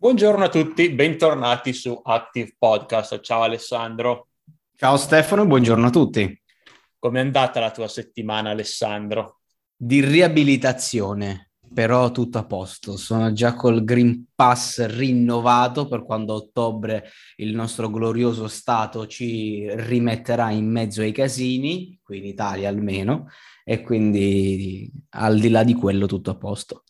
[0.00, 3.18] Buongiorno a tutti, bentornati su Active Podcast.
[3.18, 4.28] Ciao Alessandro.
[4.76, 6.40] Ciao Stefano, buongiorno a tutti.
[7.00, 9.40] Com'è andata la tua settimana, Alessandro?
[9.74, 12.96] Di riabilitazione, però tutto a posto.
[12.96, 19.68] Sono già col Green Pass rinnovato per quando a ottobre il nostro glorioso Stato ci
[19.68, 23.26] rimetterà in mezzo ai casini, qui in Italia almeno,
[23.64, 26.84] e quindi al di là di quello tutto a posto.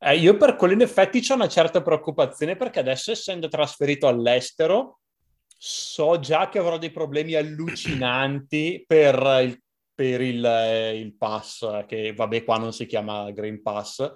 [0.00, 5.00] Eh, io per quello in effetti ho una certa preoccupazione perché adesso essendo trasferito all'estero
[5.46, 9.60] so già che avrò dei problemi allucinanti per il,
[9.92, 14.08] per il, eh, il pass, che vabbè qua non si chiama Green Pass,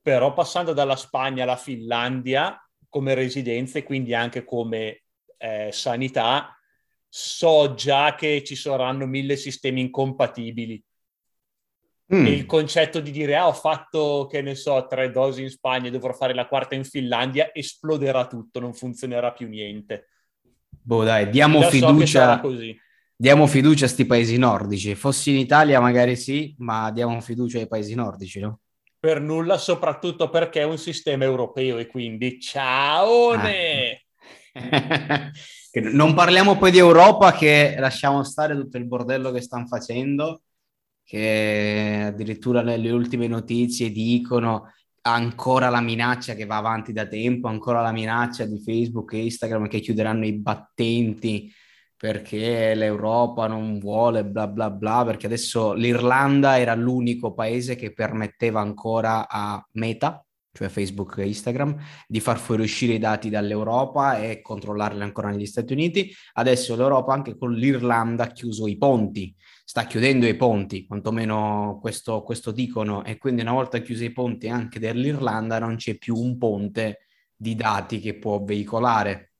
[0.00, 2.58] però passando dalla Spagna alla Finlandia
[2.88, 5.02] come residenza e quindi anche come
[5.36, 6.58] eh, sanità,
[7.06, 10.82] so già che ci saranno mille sistemi incompatibili
[12.14, 12.26] Mm.
[12.26, 15.90] il concetto di dire, ah, ho fatto, che ne so, tre dosi in Spagna e
[15.90, 20.08] dovrò fare la quarta in Finlandia, esploderà tutto, non funzionerà più niente.
[20.68, 22.40] Boh, dai, diamo Già fiducia.
[22.42, 22.56] So
[23.14, 24.94] diamo fiducia a sti paesi nordici.
[24.94, 28.60] Fossi in Italia magari sì, ma diamo fiducia ai paesi nordici, no?
[28.98, 33.32] Per nulla, soprattutto perché è un sistema europeo e quindi ciao!
[33.32, 33.50] Ah.
[35.92, 40.40] non parliamo poi di Europa che lasciamo stare tutto il bordello che stanno facendo
[41.08, 47.80] che addirittura nelle ultime notizie dicono ancora la minaccia che va avanti da tempo, ancora
[47.80, 51.50] la minaccia di Facebook e Instagram che chiuderanno i battenti
[51.96, 58.60] perché l'Europa non vuole bla bla bla, perché adesso l'Irlanda era l'unico paese che permetteva
[58.60, 60.22] ancora a Meta,
[60.52, 61.74] cioè Facebook e Instagram,
[62.06, 66.12] di far fuoriuscire i dati dall'Europa e controllarli ancora negli Stati Uniti.
[66.34, 69.34] Adesso l'Europa anche con l'Irlanda ha chiuso i ponti,
[69.68, 74.48] sta chiudendo i ponti, quantomeno questo, questo dicono, e quindi una volta chiusi i ponti
[74.48, 77.00] anche dell'Irlanda non c'è più un ponte
[77.36, 79.32] di dati che può veicolare.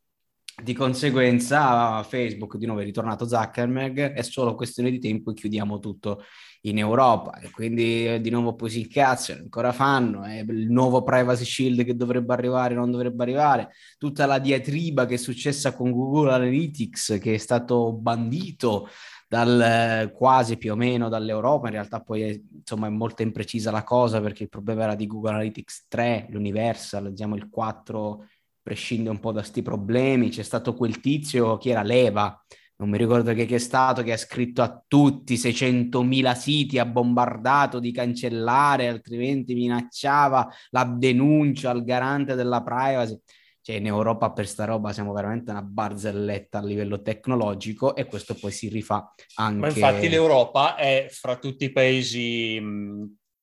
[0.63, 5.79] Di conseguenza Facebook di nuovo è ritornato Zuckerberg, è solo questione di tempo e chiudiamo
[5.79, 6.23] tutto
[6.63, 11.05] in Europa e quindi eh, di nuovo poi si incazzano, ancora fanno, è il nuovo
[11.05, 15.91] privacy shield che dovrebbe arrivare, non dovrebbe arrivare, tutta la diatriba che è successa con
[15.91, 18.89] Google Analytics che è stato bandito
[19.29, 23.85] dal, quasi più o meno dall'Europa, in realtà poi è, insomma è molto imprecisa la
[23.85, 28.27] cosa perché il problema era di Google Analytics 3, l'Universal, diciamo il 4
[28.63, 32.43] prescinde un po' da questi problemi, c'è stato quel tizio che era Leva,
[32.81, 36.87] non mi ricordo che, che è stato, che ha scritto a tutti 600.000 siti, ha
[36.87, 43.19] bombardato di cancellare, altrimenti minacciava la denuncia al garante della privacy.
[43.69, 48.33] Cioè in Europa per sta roba siamo veramente una barzelletta a livello tecnologico e questo
[48.33, 49.59] poi si rifà anche...
[49.59, 52.59] Ma infatti l'Europa è fra tutti i paesi,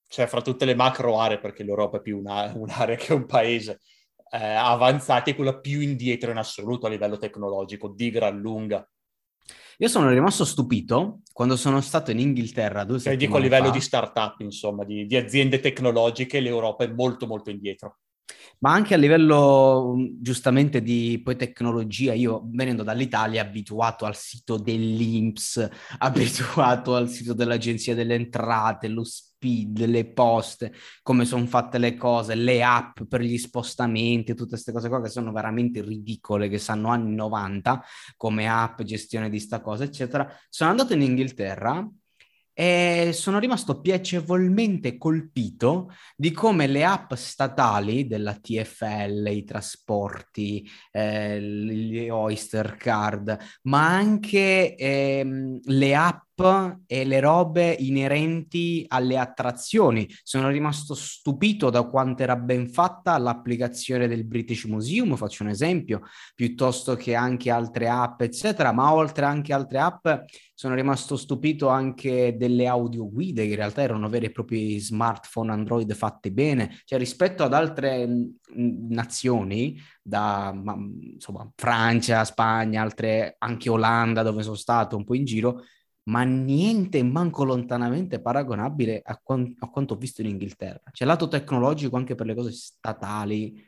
[0.08, 3.82] cioè fra tutte le macro aree, perché l'Europa è più una, un'area che un paese,
[4.32, 8.84] eh, avanzati è quella più indietro in assoluto a livello tecnologico, di gran lunga.
[9.78, 13.74] Io sono rimasto stupito quando sono stato in Inghilterra due settimane dico a livello fa.
[13.74, 17.98] di startup, insomma, di, di aziende tecnologiche, l'Europa è molto molto indietro
[18.60, 24.58] ma anche a livello mm, giustamente di poi tecnologia, io venendo dall'Italia abituato al sito
[24.58, 25.70] dell'Inps,
[26.00, 32.36] abituato al sito dell'Agenzia delle Entrate, lo speed, le poste, come sono fatte le cose,
[32.36, 36.90] le app per gli spostamenti, tutte queste cose qua che sono veramente ridicole, che sanno
[36.90, 37.84] anni 90
[38.18, 40.28] come app, gestione di sta cosa, eccetera.
[40.50, 41.88] Sono andato in Inghilterra
[42.58, 51.42] e sono rimasto piacevolmente colpito di come le app statali della TFL, i trasporti, eh,
[51.42, 56.25] gli Oyster Card, ma anche ehm, le app
[56.86, 60.08] e le robe inerenti alle attrazioni.
[60.22, 66.02] Sono rimasto stupito da quanto era ben fatta l'applicazione del British Museum, faccio un esempio,
[66.36, 70.08] piuttosto che anche altre app, eccetera, ma oltre anche altre app
[70.54, 75.94] sono rimasto stupito anche delle audioguide che in realtà erano veri e propri smartphone Android
[75.94, 80.76] fatte bene, cioè rispetto ad altre mh, nazioni da ma,
[81.14, 85.64] insomma Francia, Spagna, altre anche Olanda dove sono stato un po' in giro
[86.06, 90.82] ma niente manco lontanamente paragonabile a, quant- a, quanto ho visto in Inghilterra.
[90.92, 93.64] Cioè, lato tecnologico anche per le cose statali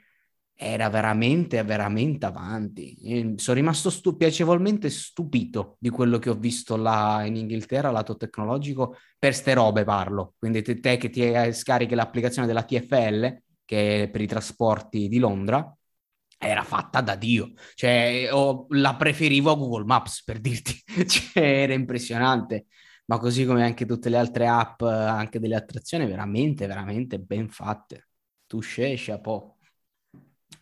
[0.59, 2.97] era veramente, veramente avanti.
[3.09, 8.17] Io sono rimasto stu- piacevolmente stupito di quello che ho visto là in Inghilterra, lato
[8.17, 10.33] tecnologico, per ste robe parlo.
[10.39, 15.19] Quindi te, te che ti scarichi l'applicazione della TFL, che è per i trasporti di
[15.19, 15.76] Londra,
[16.37, 20.73] era fatta da Dio, cioè oh, la preferivo a Google Maps per dirti,
[21.07, 22.67] cioè, era impressionante,
[23.05, 28.09] ma così come anche tutte le altre app, anche delle attrazioni veramente, veramente ben fatte.
[28.45, 29.55] Touché, chapeau.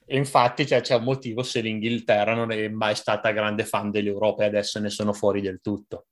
[0.06, 4.44] E infatti cioè, c'è un motivo se l'Inghilterra non è mai stata grande fan dell'Europa
[4.44, 6.08] e adesso ne sono fuori del tutto.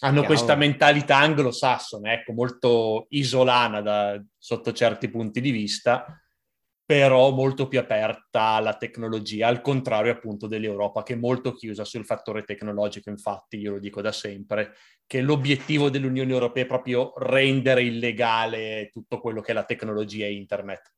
[0.00, 0.26] Hanno Chiaro.
[0.26, 6.06] questa mentalità anglosassone, ecco, molto isolana da, sotto certi punti di vista,
[6.88, 12.06] però molto più aperta alla tecnologia, al contrario appunto dell'Europa che è molto chiusa sul
[12.06, 14.72] fattore tecnologico, infatti io lo dico da sempre,
[15.06, 20.32] che l'obiettivo dell'Unione Europea è proprio rendere illegale tutto quello che è la tecnologia e
[20.32, 20.94] internet.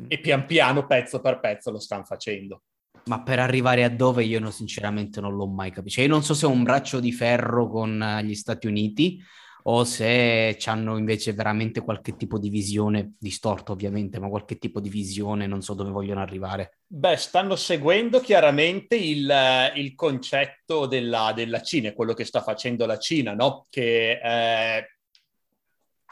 [0.00, 0.06] Mm.
[0.08, 2.64] E pian piano, pezzo per pezzo, lo stanno facendo.
[3.04, 5.94] Ma per arrivare a dove io no, sinceramente non l'ho mai capito.
[5.94, 9.22] Cioè, io non so se è un braccio di ferro con eh, gli Stati Uniti
[9.68, 14.88] o se hanno invece veramente qualche tipo di visione, distorta ovviamente, ma qualche tipo di
[14.88, 16.78] visione, non so dove vogliono arrivare.
[16.86, 22.98] Beh, stanno seguendo chiaramente il, il concetto della, della, Cina, quello che sta facendo la
[22.98, 23.66] Cina, no?
[23.68, 24.86] Che eh,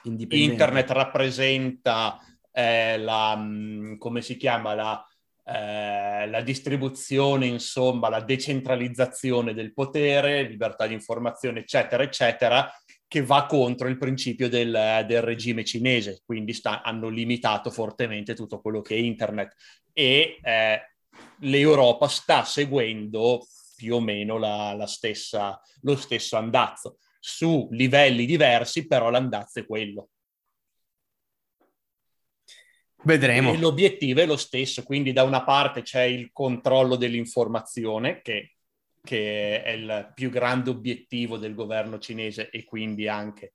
[0.02, 2.18] internet rappresenta
[2.50, 5.06] eh, la, mm, come si chiama, la
[5.46, 12.72] eh, la distribuzione, insomma, la decentralizzazione del potere, libertà di informazione, eccetera, eccetera,
[13.14, 18.60] che va contro il principio del, del regime cinese, quindi sta, hanno limitato fortemente tutto
[18.60, 19.54] quello che è internet
[19.92, 20.80] e eh,
[21.42, 23.46] l'Europa sta seguendo
[23.76, 29.64] più o meno la, la stessa, lo stesso andazzo, su livelli diversi, però l'andazzo è
[29.66, 30.08] quello.
[33.04, 33.52] Vedremo.
[33.52, 38.56] E l'obiettivo è lo stesso, quindi da una parte c'è il controllo dell'informazione, che,
[39.04, 43.52] che è il più grande obiettivo del governo cinese e quindi anche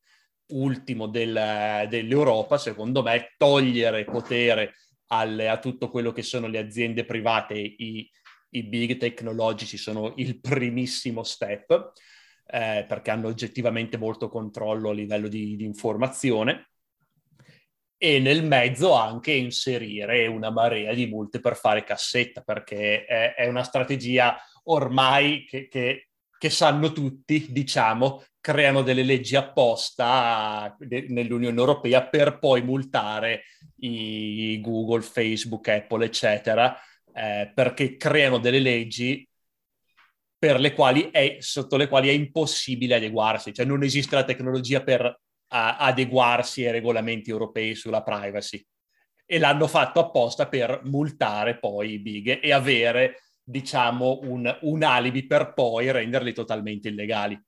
[0.50, 4.75] ultimo del, dell'Europa, secondo me, togliere potere
[5.07, 8.07] alle, a tutto quello che sono le aziende private, i,
[8.51, 11.94] i big tecnologici sono il primissimo step,
[12.46, 16.69] eh, perché hanno oggettivamente molto controllo a livello di, di informazione
[18.01, 23.63] e nel mezzo anche inserire una marea di multe per fare cassetta, perché è una
[23.63, 24.38] strategia
[24.71, 32.62] ormai che, che, che, sanno tutti, diciamo, creano delle leggi apposta nell'Unione Europea per poi
[32.62, 33.44] multare
[33.77, 36.77] i Google, Facebook, Apple, eccetera,
[37.13, 39.27] eh, perché creano delle leggi
[40.39, 40.74] le
[41.12, 45.19] è, sotto le quali è impossibile adeguarsi, cioè non esiste la tecnologia per
[45.50, 48.63] a adeguarsi ai regolamenti europei sulla privacy.
[49.25, 55.25] E l'hanno fatto apposta per multare poi i big e avere, diciamo, un, un alibi
[55.25, 57.42] per poi renderli totalmente illegali.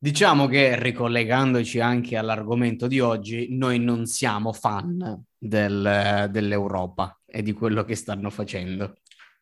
[0.00, 7.52] Diciamo che ricollegandoci anche all'argomento di oggi, noi non siamo fan del, dell'Europa e di
[7.52, 8.98] quello che stanno facendo.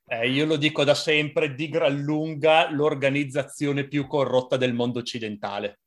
[0.06, 5.81] Eh, io lo dico da sempre, di gran lunga l'organizzazione più corrotta del mondo occidentale.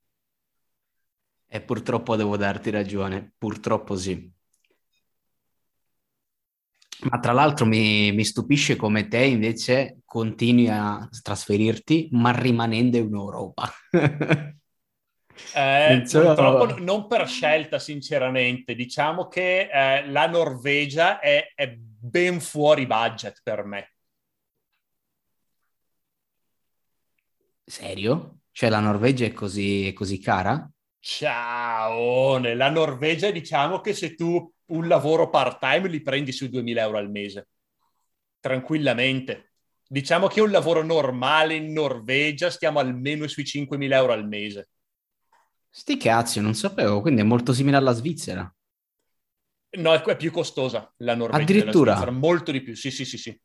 [1.47, 4.31] E purtroppo devo darti ragione, purtroppo sì.
[7.01, 13.13] Ma tra l'altro mi, mi, stupisce come te invece continui a trasferirti, ma rimanendo in
[13.13, 13.71] Europa.
[15.55, 18.75] eh, purtroppo non per scelta, sinceramente.
[18.75, 23.93] Diciamo che eh, la Norvegia è, è, ben fuori budget per me.
[27.63, 28.39] Serio?
[28.51, 30.69] Cioè la Norvegia è così, è così cara?
[31.01, 36.97] Ciao, nella Norvegia diciamo che se tu un lavoro part-time li prendi sui 2000 euro
[36.97, 37.47] al mese,
[38.39, 39.53] tranquillamente.
[39.87, 44.69] Diciamo che un lavoro normale in Norvegia stiamo almeno sui 5.000 euro al mese.
[45.69, 48.53] Sti cazzi, non sapevo, quindi è molto simile alla Svizzera.
[49.71, 51.43] No, è più costosa la Norvegia.
[51.43, 52.11] Addirittura?
[52.11, 53.41] molto di più, sì, sì, sì, sì.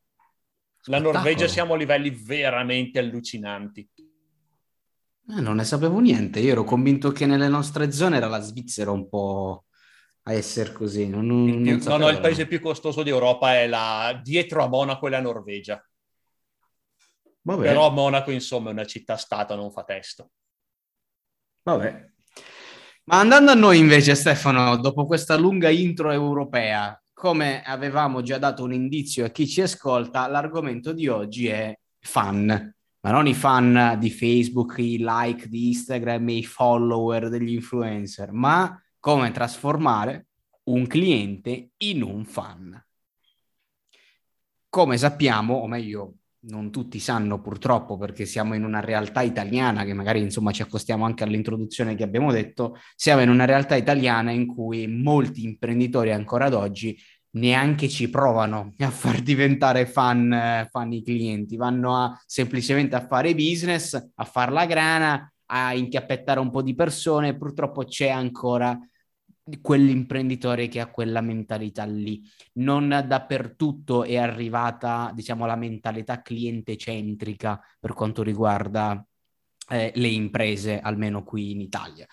[0.86, 3.88] La Norvegia siamo a livelli veramente allucinanti.
[5.26, 8.90] Eh, non ne sapevo niente, io ero convinto che nelle nostre zone era la Svizzera
[8.90, 9.64] un po'
[10.24, 11.08] a essere così.
[11.08, 14.20] Non, non più, no, no, il paese più costoso d'Europa è la...
[14.22, 15.82] dietro a Monaco è la Norvegia.
[17.40, 17.62] Vabbè.
[17.62, 20.30] Però Monaco, insomma, è una città-stato, non fa testo.
[21.62, 22.12] Vabbè.
[23.04, 28.62] Ma andando a noi invece, Stefano, dopo questa lunga intro europea, come avevamo già dato
[28.62, 32.73] un indizio a chi ci ascolta, l'argomento di oggi è fan
[33.04, 38.82] ma non i fan di Facebook, i like di Instagram, i follower degli influencer, ma
[38.98, 40.28] come trasformare
[40.64, 42.82] un cliente in un fan.
[44.70, 46.14] Come sappiamo, o meglio,
[46.46, 51.04] non tutti sanno purtroppo perché siamo in una realtà italiana che magari insomma ci accostiamo
[51.04, 56.46] anche all'introduzione che abbiamo detto, siamo in una realtà italiana in cui molti imprenditori ancora
[56.46, 56.98] ad oggi
[57.34, 63.34] neanche ci provano a far diventare fan, fan i clienti, vanno a, semplicemente a fare
[63.34, 68.78] business, a far la grana, a inchiappettare un po' di persone, purtroppo c'è ancora
[69.60, 72.22] quell'imprenditore che ha quella mentalità lì.
[72.54, 79.04] Non dappertutto è arrivata, diciamo, la mentalità cliente centrica per quanto riguarda
[79.68, 82.06] eh, le imprese, almeno qui in Italia.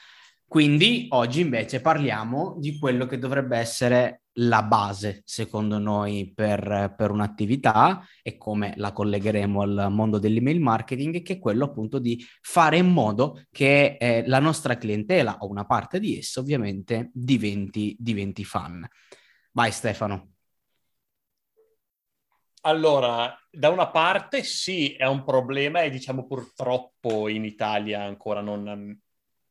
[0.51, 7.09] Quindi oggi invece parliamo di quello che dovrebbe essere la base, secondo noi, per, per,
[7.09, 12.75] un'attività e come la collegheremo al mondo dell'email marketing, che è quello appunto di fare
[12.75, 18.43] in modo che eh, la nostra clientela o una parte di essa ovviamente diventi, diventi
[18.43, 18.85] fan.
[19.53, 20.33] Vai Stefano.
[22.63, 28.99] Allora, da una parte sì, è un problema e diciamo purtroppo in Italia ancora non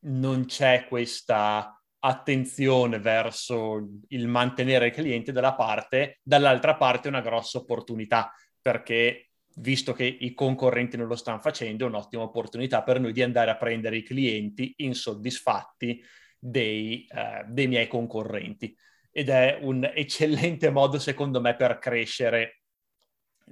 [0.01, 7.59] non c'è questa attenzione verso il mantenere il cliente dalla parte, dall'altra parte una grossa
[7.59, 13.11] opportunità, perché visto che i concorrenti non lo stanno facendo, è un'ottima opportunità per noi
[13.11, 16.01] di andare a prendere i clienti insoddisfatti
[16.39, 18.75] dei, eh, dei miei concorrenti.
[19.11, 22.61] Ed è un eccellente modo, secondo me, per crescere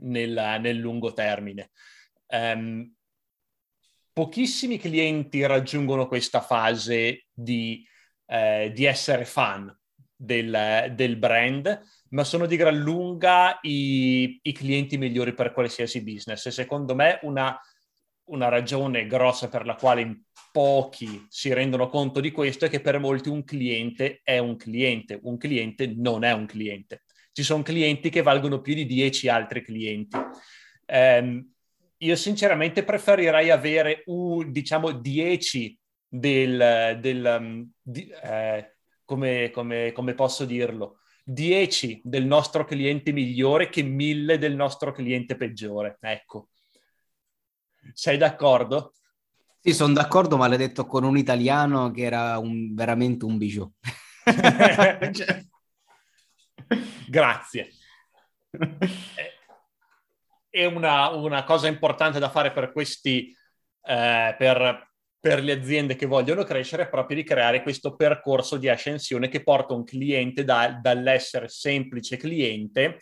[0.02, 1.72] nel, nel lungo termine.
[2.28, 2.96] Um,
[4.12, 7.86] pochissimi clienti raggiungono questa fase di,
[8.26, 9.76] eh, di essere fan
[10.16, 16.46] del, del, brand, ma sono di gran lunga i, i, clienti migliori per qualsiasi business.
[16.48, 17.58] E secondo me una,
[18.26, 23.00] una ragione grossa per la quale pochi si rendono conto di questo è che per
[23.00, 27.04] molti un cliente è un cliente, un cliente non è un cliente.
[27.32, 30.18] Ci sono clienti che valgono più di dieci altri clienti.
[30.88, 31.54] Um,
[32.00, 35.78] io sinceramente preferirei avere, un, diciamo, 10
[36.08, 43.70] del, del um, di, eh, come, come, come posso dirlo, 10 del nostro cliente migliore
[43.70, 45.98] che 1000 del nostro cliente peggiore.
[46.00, 46.50] Ecco.
[47.94, 48.94] Sei d'accordo?
[49.62, 53.72] Sì, sono d'accordo, ma l'hai detto con un italiano che era un, veramente un bijou.
[57.10, 57.74] Grazie.
[60.50, 63.36] E una, una, cosa importante da fare per questi,
[63.84, 68.68] eh, per, per, le aziende che vogliono crescere è proprio di creare questo percorso di
[68.68, 73.00] ascensione che porta un cliente da, dall'essere semplice cliente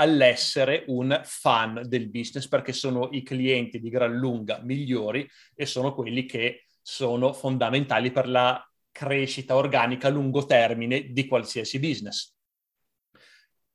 [0.00, 5.92] all'essere un fan del business perché sono i clienti di gran lunga migliori e sono
[5.92, 12.34] quelli che sono fondamentali per la crescita organica a lungo termine di qualsiasi business.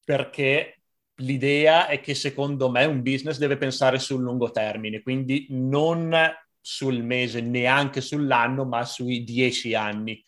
[0.04, 0.83] Perché
[1.18, 6.16] l'idea è che secondo me un business deve pensare sul lungo termine, quindi non
[6.60, 10.24] sul mese, neanche sull'anno, ma sui dieci anni.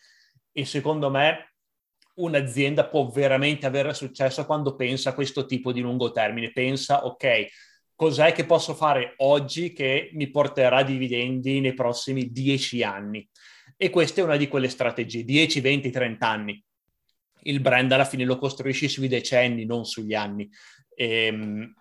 [0.52, 1.54] E secondo me
[2.16, 7.46] un'azienda può veramente avere successo quando pensa a questo tipo di lungo termine, pensa, ok,
[7.94, 13.26] cos'è che posso fare oggi che mi porterà dividendi nei prossimi dieci anni?
[13.76, 16.64] E questa è una di quelle strategie, 10, 20, 30 anni.
[17.46, 20.48] Il brand alla fine lo costruisci sui decenni, non sugli anni.
[20.94, 21.74] E, ehm,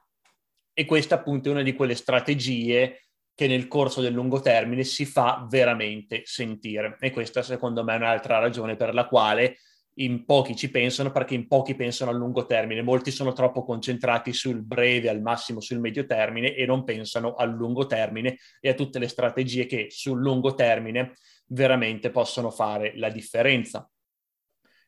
[0.78, 5.06] e questa appunto è una di quelle strategie che nel corso del lungo termine si
[5.06, 6.98] fa veramente sentire.
[7.00, 9.58] E questa secondo me è un'altra ragione per la quale
[10.00, 12.82] in pochi ci pensano, perché in pochi pensano a lungo termine.
[12.82, 17.52] Molti sono troppo concentrati sul breve, al massimo sul medio termine e non pensano al
[17.52, 21.14] lungo termine e a tutte le strategie che sul lungo termine
[21.48, 23.90] veramente possono fare la differenza.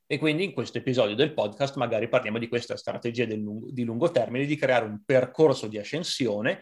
[0.10, 4.10] E quindi in questo episodio del podcast magari parliamo di questa strategia lungo, di lungo
[4.10, 6.62] termine, di creare un percorso di ascensione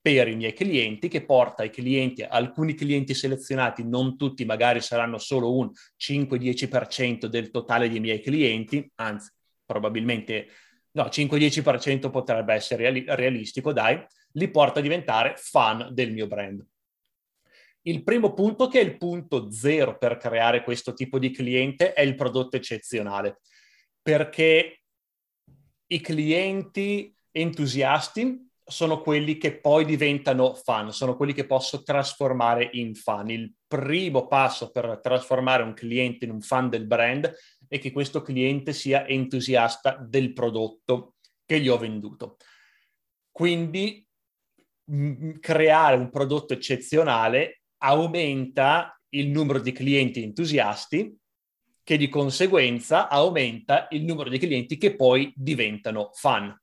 [0.00, 5.18] per i miei clienti che porta i clienti, alcuni clienti selezionati, non tutti magari saranno
[5.18, 9.32] solo un 5-10% del totale dei miei clienti, anzi
[9.66, 10.46] probabilmente
[10.92, 14.00] no, 5-10% potrebbe essere realistico, dai,
[14.34, 16.64] li porta a diventare fan del mio brand.
[17.88, 22.02] Il primo punto, che è il punto zero per creare questo tipo di cliente, è
[22.02, 23.40] il prodotto eccezionale,
[24.02, 24.82] perché
[25.86, 32.94] i clienti entusiasti sono quelli che poi diventano fan, sono quelli che posso trasformare in
[32.94, 33.30] fan.
[33.30, 37.34] Il primo passo per trasformare un cliente in un fan del brand
[37.66, 41.14] è che questo cliente sia entusiasta del prodotto
[41.46, 42.36] che gli ho venduto.
[43.30, 44.06] Quindi
[45.40, 51.16] creare un prodotto eccezionale aumenta il numero di clienti entusiasti,
[51.82, 56.54] che di conseguenza aumenta il numero di clienti che poi diventano fan.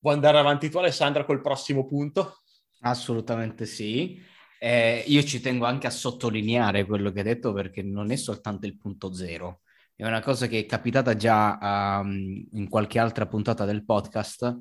[0.00, 2.42] Vuoi andare avanti tu, Alessandra, col prossimo punto?
[2.80, 4.20] Assolutamente sì.
[4.60, 8.66] Eh, io ci tengo anche a sottolineare quello che hai detto perché non è soltanto
[8.66, 9.60] il punto zero,
[9.94, 14.56] è una cosa che è capitata già um, in qualche altra puntata del podcast.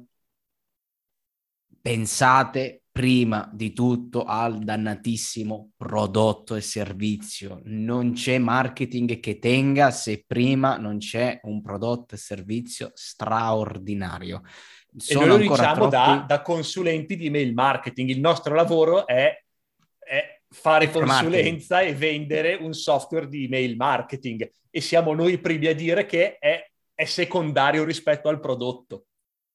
[1.80, 7.62] Pensate prima di tutto al dannatissimo prodotto e servizio.
[7.66, 14.42] Non c'è marketing che tenga se prima non c'è un prodotto e servizio straordinario.
[14.98, 15.92] Sono e noi lo diciamo troppi...
[15.92, 18.10] da, da, consulenti di email marketing.
[18.10, 19.44] Il nostro lavoro è,
[20.00, 21.96] è fare consulenza marketing.
[21.96, 26.40] e vendere un software di email marketing e siamo noi i primi a dire che
[26.40, 29.06] è, è secondario rispetto al prodotto.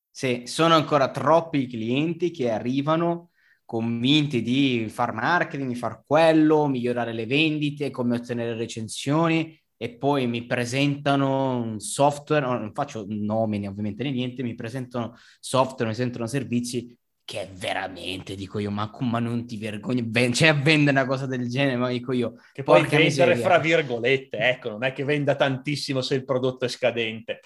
[0.09, 3.31] Sì, sono ancora troppi clienti che arrivano
[3.65, 10.29] convinti di far marketing, di far quello, migliorare le vendite, come ottenere recensioni e poi
[10.29, 16.29] mi presentano un software, non faccio nomi ovviamente né niente, mi presentano software, mi sentono
[16.29, 21.07] servizi che veramente, dico io, ma, ma non ti vergogni, ben, cioè a vendere una
[21.07, 22.35] cosa del genere, ma dico io...
[22.53, 23.37] Che poi vendere miseria.
[23.37, 27.41] fra virgolette, ecco, non è che venda tantissimo se il prodotto è scadente.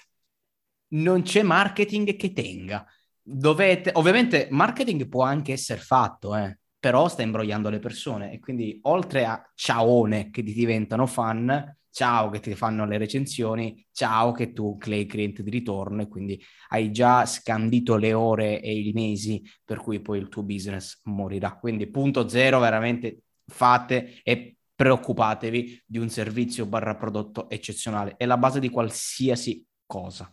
[0.89, 2.85] Non c'è marketing che tenga
[3.27, 8.79] dovete, ovviamente marketing può anche essere fatto, eh, però sta imbrogliando le persone e quindi
[8.83, 14.53] oltre a ciaone che ti diventano fan, ciao che ti fanno le recensioni, ciao che
[14.53, 19.43] tu crei cliente di ritorno e quindi hai già scandito le ore e i mesi
[19.65, 21.57] per cui poi il tuo business morirà.
[21.57, 28.15] Quindi punto zero, veramente fate e preoccupatevi di un servizio barra prodotto eccezionale.
[28.15, 30.31] È la base di qualsiasi cosa.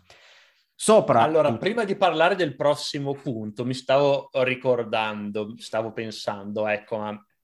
[0.74, 1.22] Sopra.
[1.22, 7.00] Allora, prima di parlare del prossimo punto, mi stavo ricordando, stavo pensando, ecco,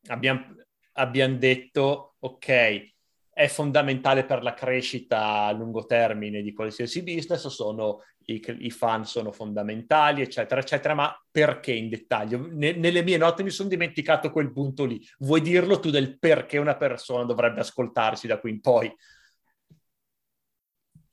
[0.08, 0.56] abbiamo,
[0.94, 2.92] abbiamo detto, ok,
[3.32, 9.06] è fondamentale per la crescita a lungo termine di qualsiasi business, sono, i, i fan
[9.06, 12.46] sono fondamentali, eccetera, eccetera, ma perché in dettaglio?
[12.50, 15.00] Ne, nelle mie note mi sono dimenticato quel punto lì.
[15.20, 18.94] Vuoi dirlo tu del perché una persona dovrebbe ascoltarsi da qui in poi?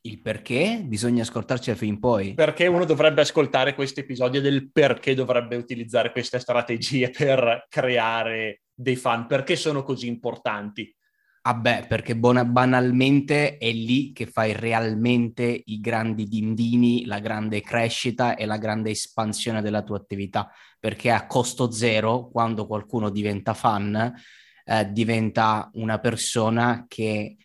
[0.08, 2.34] Il perché bisogna ascoltarci fin in poi.
[2.34, 8.96] Perché uno dovrebbe ascoltare questo episodio del perché dovrebbe utilizzare queste strategie per creare dei
[8.96, 10.94] fan, perché sono così importanti.
[11.42, 17.62] Ah beh, perché buona, banalmente è lì che fai realmente i grandi dindini, la grande
[17.62, 23.54] crescita e la grande espansione della tua attività, perché a costo zero, quando qualcuno diventa
[23.54, 24.14] fan,
[24.66, 27.38] eh, diventa una persona che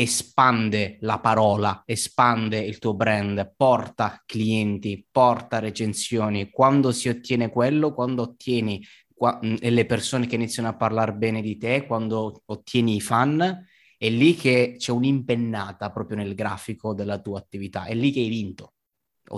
[0.00, 6.50] espande la parola, espande il tuo brand, porta clienti, porta recensioni.
[6.50, 8.80] Quando si ottiene quello, quando ottieni
[9.12, 13.66] qua, mh, le persone che iniziano a parlare bene di te, quando ottieni i fan,
[13.98, 18.28] è lì che c'è un'impennata proprio nel grafico della tua attività, è lì che hai
[18.28, 18.74] vinto.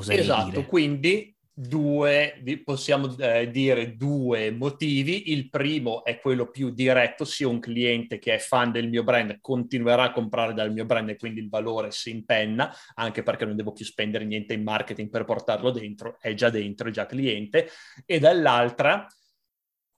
[0.09, 0.67] Esatto, dire.
[0.67, 5.31] quindi due, possiamo eh, dire due motivi.
[5.33, 9.39] Il primo è quello più diretto, sia un cliente che è fan del mio brand
[9.41, 13.57] continuerà a comprare dal mio brand e quindi il valore si impenna, anche perché non
[13.57, 17.69] devo più spendere niente in marketing per portarlo dentro, è già dentro, è già cliente.
[18.07, 19.07] E dall'altra,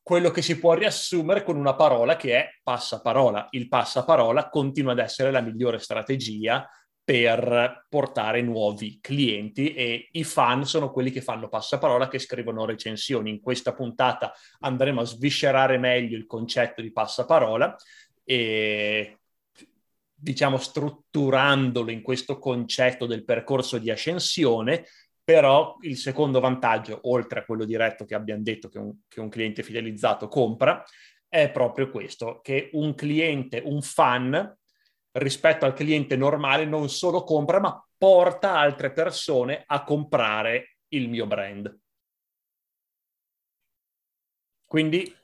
[0.02, 3.48] quello che si può riassumere con una parola che è passaparola.
[3.50, 6.68] Il passaparola continua ad essere la migliore strategia
[7.04, 13.30] per portare nuovi clienti e i fan sono quelli che fanno passaparola, che scrivono recensioni.
[13.30, 17.74] In questa puntata andremo a sviscerare meglio il concetto di passaparola
[18.24, 19.18] e
[20.14, 24.86] diciamo strutturandolo in questo concetto del percorso di ascensione,
[25.24, 29.28] però il secondo vantaggio, oltre a quello diretto che abbiamo detto che un, che un
[29.28, 30.84] cliente fidelizzato compra,
[31.28, 34.56] è proprio questo, che un cliente, un fan,
[35.12, 41.26] rispetto al cliente normale non solo compra, ma porta altre persone a comprare il mio
[41.26, 41.78] brand.
[44.66, 45.14] Quindi,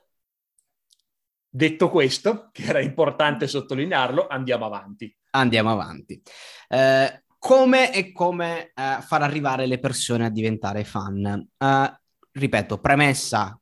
[1.49, 5.15] detto questo, che era importante sottolinearlo, andiamo avanti.
[5.31, 6.21] Andiamo avanti.
[6.67, 11.47] Eh, come e come eh, far arrivare le persone a diventare fan?
[11.57, 11.99] Eh,
[12.31, 13.58] ripeto, premessa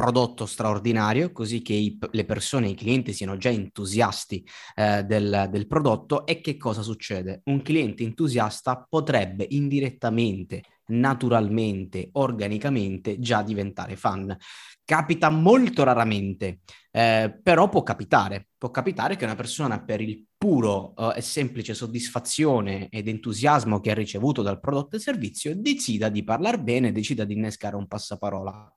[0.00, 4.42] prodotto straordinario, così che i, le persone, i clienti siano già entusiasti
[4.74, 6.24] eh, del, del prodotto.
[6.24, 7.42] E che cosa succede?
[7.44, 14.34] Un cliente entusiasta potrebbe indirettamente, naturalmente, organicamente già diventare fan.
[14.82, 16.60] Capita molto raramente,
[16.90, 18.48] eh, però può capitare.
[18.56, 23.90] Può capitare che una persona per il puro uh, e semplice soddisfazione ed entusiasmo che
[23.90, 28.72] ha ricevuto dal prodotto e servizio decida di parlare bene, decida di innescare un passaparola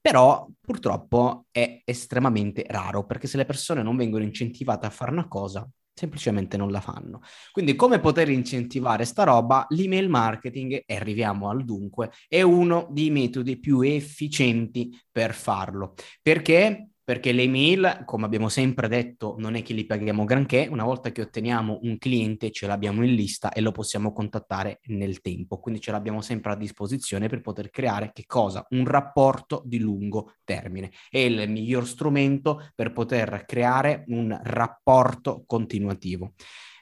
[0.00, 5.28] però purtroppo è estremamente raro perché se le persone non vengono incentivate a fare una
[5.28, 7.20] cosa, semplicemente non la fanno.
[7.50, 9.66] Quindi come poter incentivare sta roba?
[9.70, 15.94] L'email marketing, e arriviamo al dunque, è uno dei metodi più efficienti per farlo.
[16.22, 20.84] Perché perché le email, come abbiamo sempre detto, non è che li paghiamo granché, una
[20.84, 25.58] volta che otteniamo un cliente ce l'abbiamo in lista e lo possiamo contattare nel tempo,
[25.58, 28.66] quindi ce l'abbiamo sempre a disposizione per poter creare che cosa?
[28.72, 30.90] Un rapporto di lungo termine.
[31.08, 36.34] È il miglior strumento per poter creare un rapporto continuativo.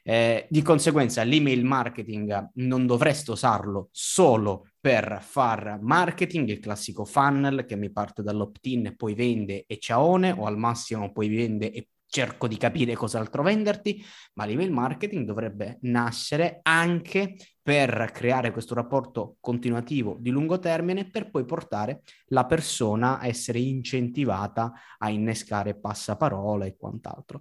[0.09, 7.65] Eh, di conseguenza l'email marketing non dovreste usarlo solo per far marketing, il classico funnel
[7.65, 11.89] che mi parte dall'opt-in e poi vende e ciaone o al massimo poi vende e
[12.09, 14.01] cerco di capire cos'altro venderti,
[14.35, 21.31] ma l'email marketing dovrebbe nascere anche per creare questo rapporto continuativo di lungo termine per
[21.31, 27.41] poi portare la persona a essere incentivata a innescare passaparola e quant'altro.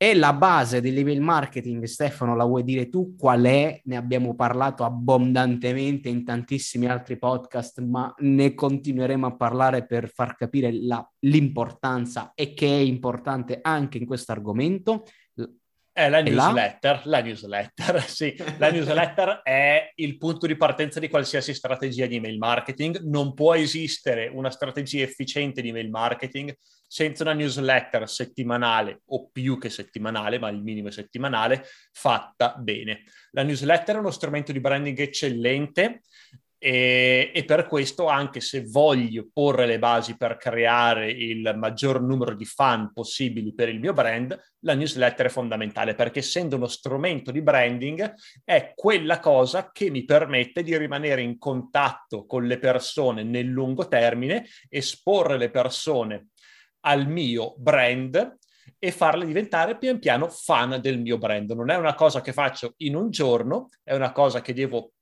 [0.00, 3.80] E la base dell'email marketing, Stefano, la vuoi dire tu qual è?
[3.82, 10.36] Ne abbiamo parlato abbondantemente in tantissimi altri podcast, ma ne continueremo a parlare per far
[10.36, 15.02] capire la, l'importanza e che è importante anche in questo argomento.
[15.98, 17.18] È la newsletter, la?
[17.18, 18.32] la newsletter, sì.
[18.58, 23.00] La newsletter è il punto di partenza di qualsiasi strategia di email marketing.
[23.00, 26.54] Non può esistere una strategia efficiente di email marketing
[26.86, 33.02] senza una newsletter settimanale o più che settimanale, ma il minimo è settimanale, fatta bene.
[33.32, 36.02] La newsletter è uno strumento di branding eccellente
[36.60, 42.34] e, e, per questo, anche se voglio porre le basi per creare il maggior numero
[42.34, 47.30] di fan possibili per il mio brand, la newsletter è fondamentale perché essendo uno strumento
[47.30, 53.22] di branding è quella cosa che mi permette di rimanere in contatto con le persone
[53.22, 56.30] nel lungo termine, esporre le persone
[56.80, 58.36] al mio brand
[58.80, 61.50] e farle diventare pian piano fan del mio brand.
[61.52, 64.92] Non è una cosa che faccio in un giorno, è una cosa che devo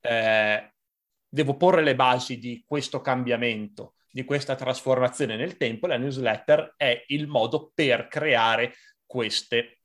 [0.00, 0.70] eh,
[1.36, 7.04] devo porre le basi di questo cambiamento, di questa trasformazione nel tempo, la newsletter è
[7.08, 8.72] il modo per creare
[9.04, 9.80] queste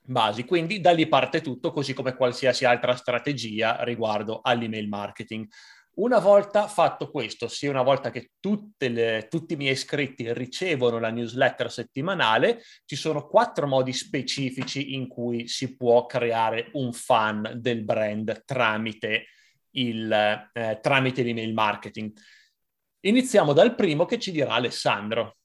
[0.00, 0.44] basi.
[0.44, 5.46] Quindi da lì parte tutto, così come qualsiasi altra strategia riguardo all'email marketing.
[5.92, 8.32] Una volta fatto questo, sia una volta che
[8.78, 15.06] le, tutti i miei iscritti ricevono la newsletter settimanale, ci sono quattro modi specifici in
[15.06, 19.26] cui si può creare un fan del brand tramite
[19.72, 20.12] il,
[20.52, 22.12] eh, tramite l'email marketing.
[23.00, 25.36] Iniziamo dal primo che ci dirà Alessandro.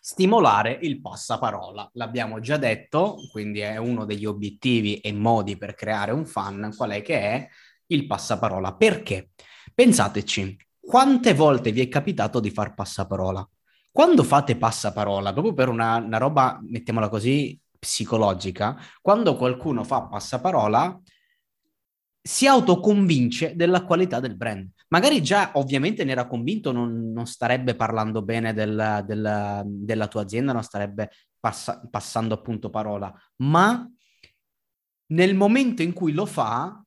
[0.00, 6.12] Stimolare il passaparola, l'abbiamo già detto, quindi è uno degli obiettivi e modi per creare
[6.12, 7.48] un fan, qual è che è
[7.86, 8.74] il passaparola.
[8.74, 9.30] Perché?
[9.74, 13.48] Pensateci, quante volte vi è capitato di far passaparola?
[13.90, 21.00] Quando fate passaparola, proprio per una, una roba, mettiamola così, psicologica, quando qualcuno fa passaparola,
[22.26, 24.70] si autoconvince della qualità del brand.
[24.88, 30.22] Magari già ovviamente ne era convinto, non, non starebbe parlando bene del, del, della tua
[30.22, 33.86] azienda, non starebbe passa, passando appunto parola, ma
[35.08, 36.82] nel momento in cui lo fa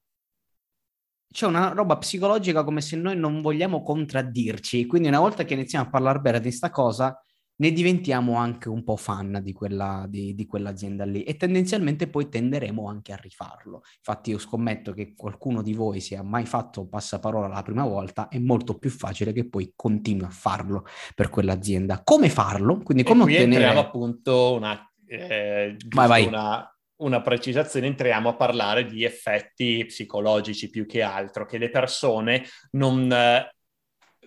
[1.32, 5.86] c'è una roba psicologica come se noi non vogliamo contraddirci, quindi una volta che iniziamo
[5.86, 7.16] a parlare bene di questa cosa,
[7.60, 12.30] ne diventiamo anche un po' fan di, quella, di, di, quell'azienda lì e tendenzialmente poi
[12.30, 13.82] tenderemo anche a rifarlo.
[13.98, 18.40] Infatti io scommetto che qualcuno di voi sia mai fatto passaparola la prima volta, è
[18.40, 22.02] molto più facile che poi continui a farlo per quell'azienda.
[22.04, 22.80] Come farlo?
[22.80, 23.64] Quindi come e qui ottenere...
[23.64, 26.26] entriamo appunto una, eh, vai, vai.
[26.26, 32.44] una una precisazione, entriamo a parlare di effetti psicologici più che altro, che le persone
[32.72, 33.56] non, eh,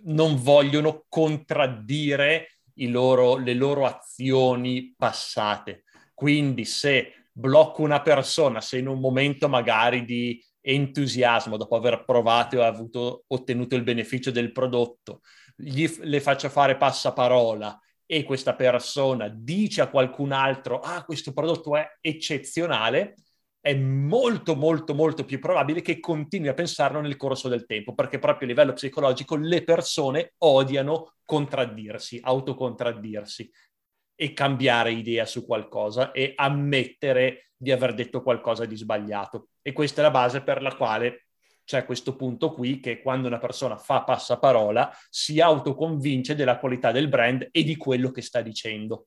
[0.04, 5.84] non vogliono contraddire loro, le loro azioni passate.
[6.14, 12.56] Quindi se blocco una persona, se in un momento magari di entusiasmo, dopo aver provato
[12.56, 15.20] e avuto, ottenuto il beneficio del prodotto,
[15.56, 21.76] gli, le faccio fare passaparola e questa persona dice a qualcun altro, ah, questo prodotto
[21.76, 23.14] è eccezionale,
[23.60, 28.18] è molto molto molto più probabile che continui a pensarlo nel corso del tempo, perché
[28.18, 33.50] proprio a livello psicologico le persone odiano contraddirsi, autocontraddirsi
[34.14, 39.48] e cambiare idea su qualcosa e ammettere di aver detto qualcosa di sbagliato.
[39.60, 41.26] E questa è la base per la quale
[41.64, 47.08] c'è questo punto qui che quando una persona fa passaparola si autoconvince della qualità del
[47.08, 49.06] brand e di quello che sta dicendo.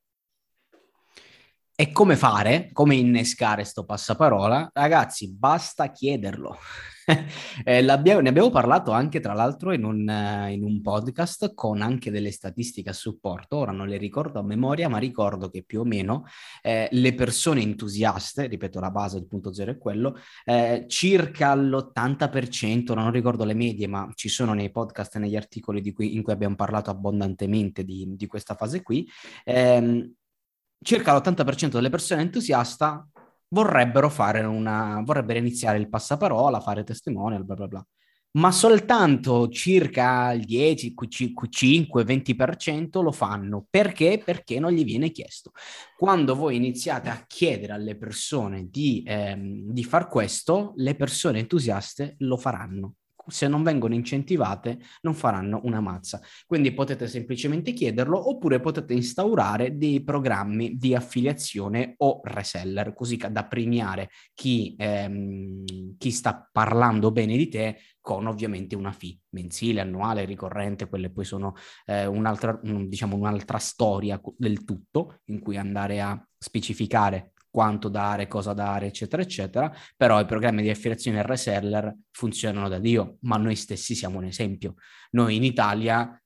[1.76, 2.70] E come fare?
[2.72, 4.70] Come innescare sto passaparola?
[4.72, 6.56] Ragazzi, basta chiederlo.
[7.66, 7.92] eh, ne
[8.30, 12.92] abbiamo parlato anche, tra l'altro, in un, uh, in un, podcast con anche delle statistiche
[12.92, 13.56] a supporto.
[13.58, 16.26] Ora non le ricordo a memoria, ma ricordo che più o meno
[16.62, 22.94] eh, le persone entusiaste, ripeto, la base del punto zero è quello, eh, circa l'80%,
[22.94, 26.34] non ricordo le medie, ma ci sono nei podcast e negli articoli cui, in cui
[26.34, 29.10] abbiamo parlato abbondantemente di, di questa fase qui.
[29.44, 30.14] Ehm,
[30.84, 33.08] circa l'80% delle persone entusiasta
[33.50, 37.88] vorrebbero fare una, vorrebbero iniziare il passaparola, fare testimonial, bla bla bla.
[38.36, 40.96] Ma soltanto circa il 10,
[41.50, 43.68] 5, 20% lo fanno.
[43.70, 44.20] Perché?
[44.26, 45.52] Perché non gli viene chiesto.
[45.96, 52.16] Quando voi iniziate a chiedere alle persone di, ehm, di far questo, le persone entusiaste
[52.20, 52.96] lo faranno
[53.28, 56.22] se non vengono incentivate non faranno una mazza.
[56.46, 63.46] Quindi potete semplicemente chiederlo oppure potete instaurare dei programmi di affiliazione o reseller, così da
[63.46, 65.64] premiare chi, ehm,
[65.98, 71.24] chi sta parlando bene di te con ovviamente una fee mensile, annuale, ricorrente, quelle poi
[71.24, 71.56] sono
[71.86, 78.54] eh, un'altra, diciamo, un'altra storia del tutto in cui andare a specificare quanto dare, cosa
[78.54, 83.56] dare, eccetera, eccetera, però i programmi di affiliazione e reseller funzionano da Dio, ma noi
[83.56, 84.74] stessi siamo un esempio.
[85.12, 86.20] Noi in Italia,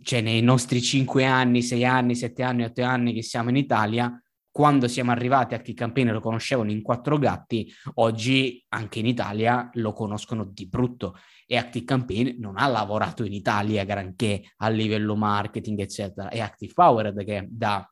[0.00, 4.18] cioè nei nostri 5 anni, 6 anni, 7 anni, 8 anni che siamo in Italia,
[4.50, 9.68] quando siamo arrivati a chi Campaign lo conoscevano in quattro gatti, oggi anche in Italia
[9.74, 15.16] lo conoscono di brutto e Active Campaign non ha lavorato in Italia granché a livello
[15.16, 16.30] marketing, eccetera.
[16.30, 17.86] È Active Powered che da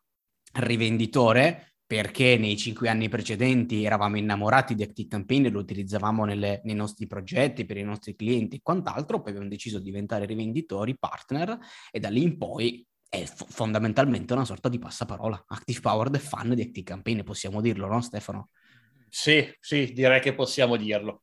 [0.55, 6.61] rivenditore perché nei cinque anni precedenti eravamo innamorati di Active Campaign e lo utilizzavamo nelle,
[6.65, 10.99] nei nostri progetti, per i nostri clienti e quant'altro, poi abbiamo deciso di diventare rivenditori,
[10.99, 11.57] partner
[11.93, 15.45] e da lì in poi è f- fondamentalmente una sorta di passaparola.
[15.47, 18.49] Active Powered è fan di Active Campaign, possiamo dirlo, no Stefano?
[19.09, 21.21] Sì, sì, direi che possiamo dirlo.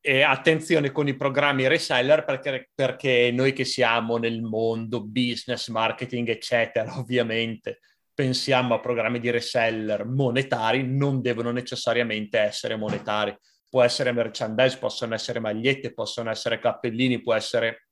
[0.00, 6.28] E attenzione con i programmi reseller perché, perché noi che siamo nel mondo business, marketing,
[6.28, 7.78] eccetera, ovviamente
[8.16, 13.36] pensiamo a programmi di reseller monetari, non devono necessariamente essere monetari.
[13.68, 17.88] Può essere merchandise, possono essere magliette, possono essere cappellini, può essere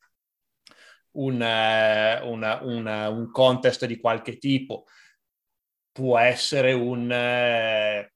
[1.12, 4.86] un, uh, una, una, un contest di qualche tipo,
[5.92, 8.10] può essere un uh,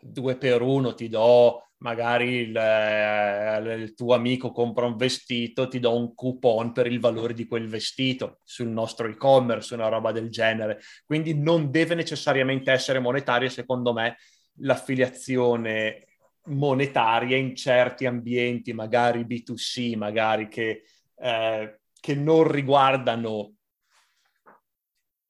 [0.00, 5.78] due per uno, ti do magari il, eh, il, tuo amico compra un vestito, ti
[5.78, 10.30] do un coupon per il valore di quel vestito sul nostro e-commerce, una roba del
[10.30, 10.80] genere.
[11.04, 14.16] Quindi non deve necessariamente essere monetaria, secondo me,
[14.60, 16.06] l'affiliazione
[16.46, 20.82] monetaria in certi ambienti, magari B2C, magari che,
[21.16, 23.54] eh, che non riguardano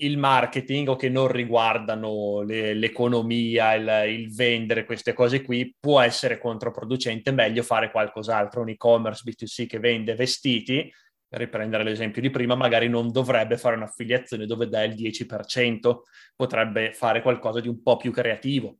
[0.00, 6.00] il marketing o che non riguardano le, l'economia, il, il, vendere queste cose qui, può
[6.00, 8.62] essere controproducente, meglio fare qualcos'altro.
[8.62, 10.92] Un e-commerce B2C che vende vestiti,
[11.26, 16.00] per riprendere l'esempio di prima, magari non dovrebbe fare un'affiliazione dove dà il 10%,
[16.34, 18.78] potrebbe fare qualcosa di un po' più creativo.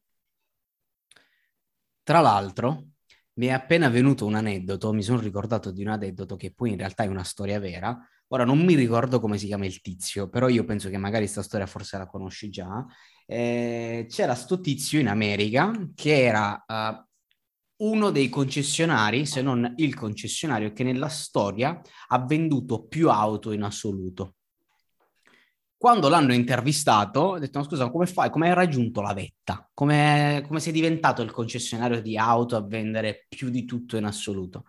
[2.02, 2.86] Tra l'altro,
[3.34, 6.78] mi è appena venuto un aneddoto, mi sono ricordato di un aneddoto che poi in
[6.78, 7.96] realtà è una storia vera,
[8.32, 11.42] Ora non mi ricordo come si chiama il tizio, però io penso che magari questa
[11.42, 12.86] storia forse la conosci già.
[13.26, 19.94] Eh, c'era sto tizio in America che era uh, uno dei concessionari, se non il
[19.96, 24.36] concessionario, che nella storia ha venduto più auto in assoluto.
[25.76, 28.30] Quando l'hanno intervistato, ho detto: Scusa, come fai?
[28.30, 29.68] Come hai raggiunto la vetta?
[29.74, 34.66] Come, come sei diventato il concessionario di auto a vendere più di tutto in assoluto?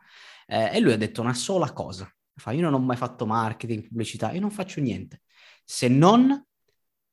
[0.48, 3.88] Eh, e lui ha detto una sola cosa Fa, io non ho mai fatto marketing,
[3.88, 5.22] pubblicità, io non faccio niente.
[5.64, 6.46] Se non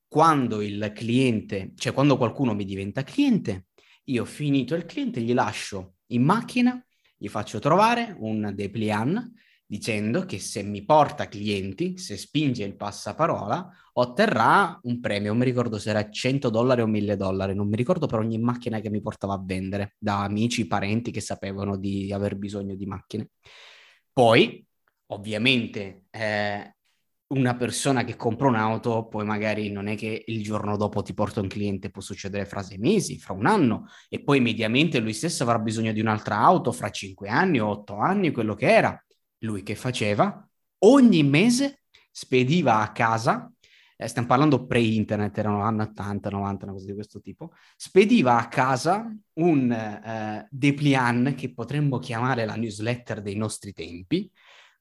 [0.07, 3.67] quando il cliente, cioè quando qualcuno mi diventa cliente,
[4.05, 6.83] io finito il cliente gli lascio in macchina,
[7.15, 9.31] gli faccio trovare un dépliant
[9.69, 15.29] dicendo che se mi porta clienti, se spinge il passaparola, otterrà un premio.
[15.29, 18.39] Non mi ricordo se era 100 dollari o 1000 dollari, non mi ricordo per ogni
[18.39, 22.87] macchina che mi portava a vendere, da amici, parenti che sapevano di aver bisogno di
[22.87, 23.29] macchine.
[24.11, 24.65] Poi
[25.11, 26.73] ovviamente eh,
[27.29, 31.41] una persona che compra un'auto poi magari non è che il giorno dopo ti porta
[31.41, 35.43] un cliente, può succedere fra sei mesi, fra un anno e poi mediamente lui stesso
[35.43, 39.03] avrà bisogno di un'altra auto fra cinque anni o otto anni, quello che era.
[39.39, 40.47] Lui che faceva?
[40.79, 43.51] Ogni mese spediva a casa,
[43.95, 48.47] eh, stiamo parlando pre-internet, erano anni 80, 90, una cosa di questo tipo, spediva a
[48.47, 54.29] casa un eh, dépliant che potremmo chiamare la newsletter dei nostri tempi,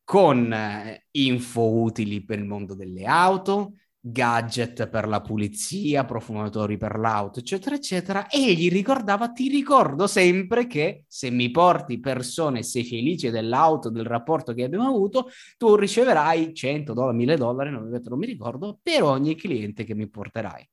[0.09, 6.99] con eh, info utili per il mondo delle auto, gadget per la pulizia, profumatori per
[6.99, 12.87] l'auto, eccetera, eccetera, e gli ricordava, ti ricordo sempre che se mi porti persone sei
[12.87, 18.19] felice dell'auto, del rapporto che abbiamo avuto, tu riceverai 100 dollari, 1000 dollari, non, non
[18.19, 20.67] mi ricordo, per ogni cliente che mi porterai.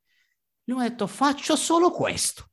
[0.63, 2.51] Lui mi ha detto, faccio solo questo.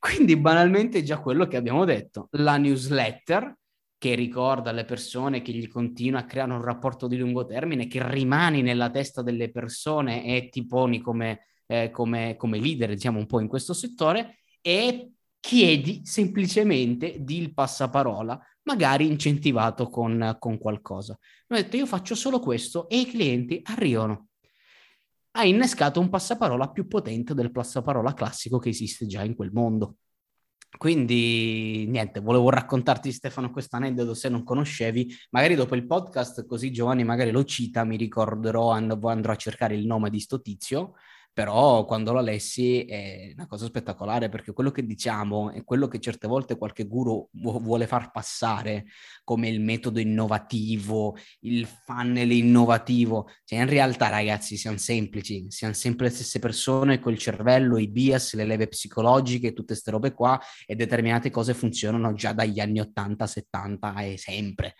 [0.00, 3.54] Quindi banalmente già quello che abbiamo detto, la newsletter
[3.98, 8.00] che ricorda alle persone, che gli continua a creare un rapporto di lungo termine, che
[8.08, 13.26] rimani nella testa delle persone e ti poni come, eh, come, come leader, diciamo un
[13.26, 21.18] po' in questo settore, e chiedi semplicemente di il passaparola, magari incentivato con, con qualcosa.
[21.48, 24.28] Mi ha detto io faccio solo questo e i clienti arrivano.
[25.32, 29.96] Ha innescato un passaparola più potente del passaparola classico che esiste già in quel mondo.
[30.76, 36.70] Quindi niente, volevo raccontarti Stefano questo aneddoto se non conoscevi, magari dopo il podcast così
[36.70, 40.94] Giovanni magari lo cita, mi ricorderò, and- andrò a cercare il nome di sto tizio
[41.38, 46.00] però quando la lessi è una cosa spettacolare perché quello che diciamo è quello che
[46.00, 48.86] certe volte qualche guru vuole far passare
[49.22, 53.28] come il metodo innovativo, il funnel innovativo.
[53.44, 58.34] Cioè, in realtà, ragazzi, siamo semplici, siamo sempre le stesse persone col cervello, i bias,
[58.34, 63.26] le leve psicologiche, tutte queste robe qua e determinate cose funzionano già dagli anni 80,
[63.28, 64.74] 70 e sempre.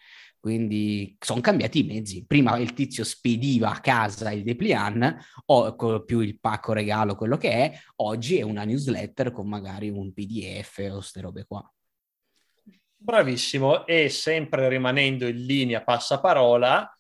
[0.48, 2.24] Quindi sono cambiati i mezzi.
[2.24, 7.50] Prima il tizio spediva a casa il dépliant o più il pacco regalo, quello che
[7.50, 7.78] è.
[7.96, 11.70] Oggi è una newsletter con magari un PDF o queste robe qua.
[12.96, 13.86] Bravissimo.
[13.86, 16.98] E sempre rimanendo in linea passaparola,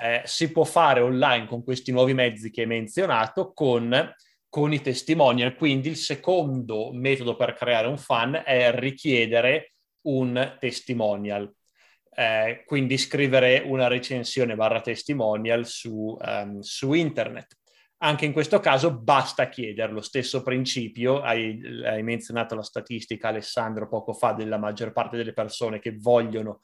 [0.00, 4.14] eh, si può fare online con questi nuovi mezzi che hai menzionato con,
[4.48, 5.56] con i testimonial.
[5.56, 11.52] Quindi il secondo metodo per creare un fan è richiedere un testimonial
[12.14, 17.58] eh, quindi scrivere una recensione barra testimonial su, um, su, internet.
[17.98, 23.88] Anche in questo caso basta chiedere lo stesso principio, hai, hai menzionato la statistica Alessandro
[23.88, 26.60] poco fa della maggior parte delle persone che vogliono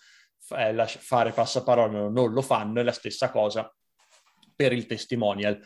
[0.56, 3.72] eh, fare passaparola non lo fanno, è la stessa cosa
[4.54, 5.60] per il testimonial.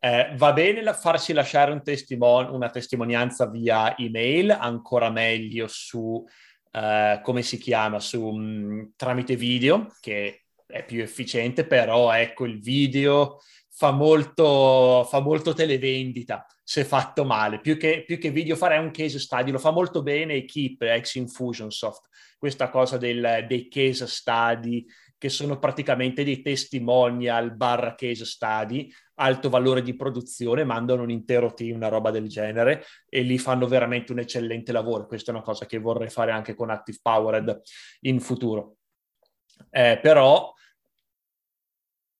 [0.00, 6.24] Eh, va bene la- farsi lasciare un testimon- una testimonianza via email, ancora meglio su
[6.72, 12.44] uh, come si chiama, su, mh, mm, tramite video, che è più efficiente, però ecco
[12.44, 17.60] il video fa molto, fa molto televendita se fatto male.
[17.60, 21.14] Più che, più che video fare un case study, lo fa molto bene Keep, ex
[21.14, 22.08] Infusionsoft,
[22.38, 24.84] questa cosa del, dei case study
[25.18, 31.54] che sono praticamente dei testimonial barra case study, alto valore di produzione, mandano un intero
[31.54, 35.06] team, una roba del genere, e lì fanno veramente un eccellente lavoro.
[35.06, 37.60] Questa è una cosa che vorrei fare anche con Active Powered
[38.00, 38.76] in futuro.
[39.70, 40.52] Eh, però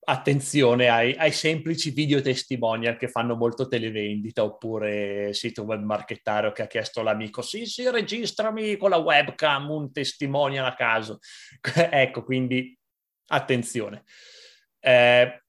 [0.04, 6.62] attenzione ai, ai, semplici video testimonial che fanno molto televendita oppure sito web marchettario che
[6.62, 11.20] ha chiesto l'amico sì sì registrami con la webcam un testimonial a caso
[11.62, 12.76] ecco quindi
[13.32, 14.04] attenzione.
[14.78, 15.42] Eh,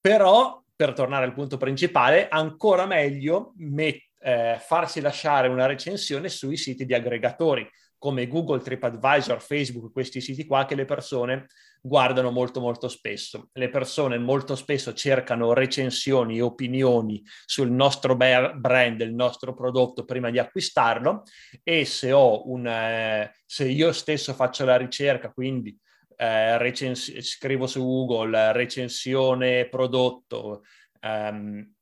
[0.00, 6.56] però, per tornare al punto principale, ancora meglio met- eh, farsi lasciare una recensione sui
[6.56, 11.48] siti di aggregatori come Google, TripAdvisor, Facebook, questi siti qua che le persone
[11.82, 13.50] guardano molto molto spesso.
[13.52, 20.30] Le persone molto spesso cercano recensioni e opinioni sul nostro brand, il nostro prodotto prima
[20.30, 21.24] di acquistarlo
[21.62, 25.78] e se un eh, se io stesso faccio la ricerca, quindi
[26.20, 30.64] eh, recens- scrivo su Google recensione prodotto
[31.00, 31.72] ehm,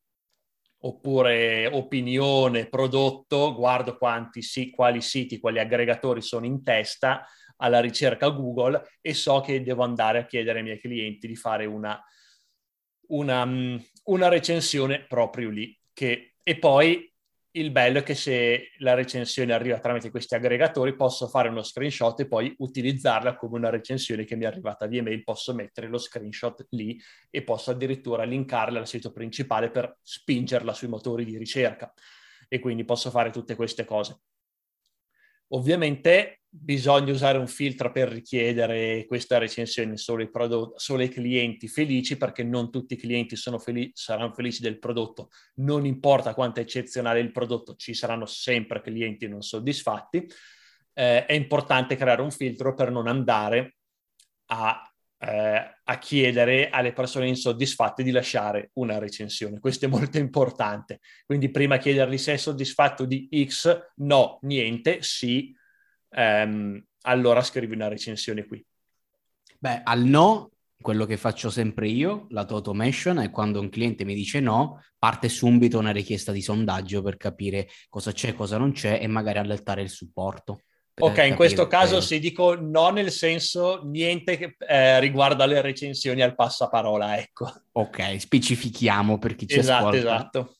[0.81, 8.29] oppure opinione prodotto, guardo quanti, sì, quali siti, quali aggregatori sono in testa alla ricerca
[8.29, 12.01] Google e so che devo andare a chiedere ai miei clienti di fare una,
[13.09, 15.77] una, mm, una recensione proprio lì.
[15.93, 17.08] Che, e poi
[17.59, 22.21] il bello è che se la recensione arriva tramite questi aggregatori posso fare uno screenshot
[22.21, 25.99] e poi utilizzarla come una recensione che mi è arrivata via mail, posso mettere lo
[25.99, 31.93] screenshot lì e posso addirittura linkarla al sito principale per spingerla sui motori di ricerca
[32.47, 34.21] e quindi posso fare tutte queste cose.
[35.49, 41.69] Ovviamente bisogna usare un filtro per richiedere questa recensione solo ai, prodotti, solo ai clienti
[41.69, 45.29] felici perché non tutti i clienti felici, saranno felici del prodotto.
[45.57, 50.27] Non importa quanto è eccezionale il prodotto, ci saranno sempre clienti non soddisfatti.
[50.95, 53.77] Eh, è importante creare un filtro per non andare
[54.47, 54.83] a,
[55.19, 59.61] eh, a chiedere alle persone insoddisfatte di lasciare una recensione.
[59.61, 61.01] Questo è molto importante.
[61.27, 65.55] Quindi prima chiedergli se è soddisfatto di X, no, niente, sì,
[66.11, 68.65] ehm, allora scrivi una recensione qui.
[69.59, 74.05] Beh, al no quello che faccio sempre io, la tua automation, è quando un cliente
[74.05, 78.73] mi dice no, parte subito una richiesta di sondaggio per capire cosa c'è, cosa non
[78.73, 80.61] c'è e magari allertare il supporto.
[81.01, 86.23] Ok, in questo caso sì, dico no nel senso niente che eh, riguarda le recensioni
[86.23, 87.53] al passaparola, ecco.
[87.73, 89.99] Ok, specifichiamo per chi ci esatto, ascolta.
[89.99, 90.57] Esatto,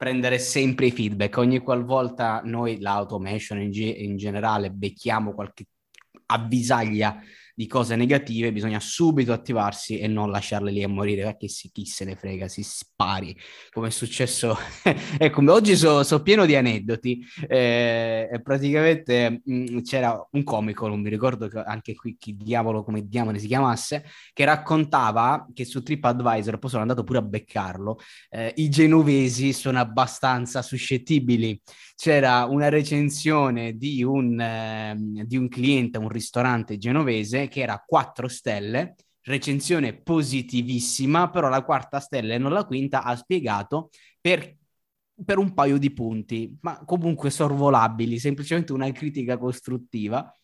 [0.00, 5.66] Prendere sempre i feedback, ogni qualvolta noi l'automation in, ge- in generale becchiamo qualche
[6.24, 7.20] avvisaglia
[7.60, 11.84] di cose negative, bisogna subito attivarsi e non lasciarle lì a morire, perché si, chi
[11.84, 13.36] se ne frega, si spari,
[13.70, 14.56] come è successo.
[15.18, 17.22] ecco, oggi sono so pieno di aneddoti.
[17.46, 23.06] Eh, praticamente mh, mm, c'era un comico, non mi ricordo anche qui chi diavolo, come
[23.06, 27.98] diamine si chiamasse, che raccontava che su TripAdvisor, poi sono andato pure a beccarlo,
[28.30, 31.60] eh, i genovesi sono abbastanza suscettibili
[32.00, 38.26] c'era una recensione di un, eh, di un cliente un ristorante genovese che era 4
[38.26, 38.94] stelle,
[39.24, 44.56] recensione positivissima, però la quarta stella e non la quinta ha spiegato per,
[45.22, 50.34] per un paio di punti, ma comunque sorvolabili, semplicemente una critica costruttiva.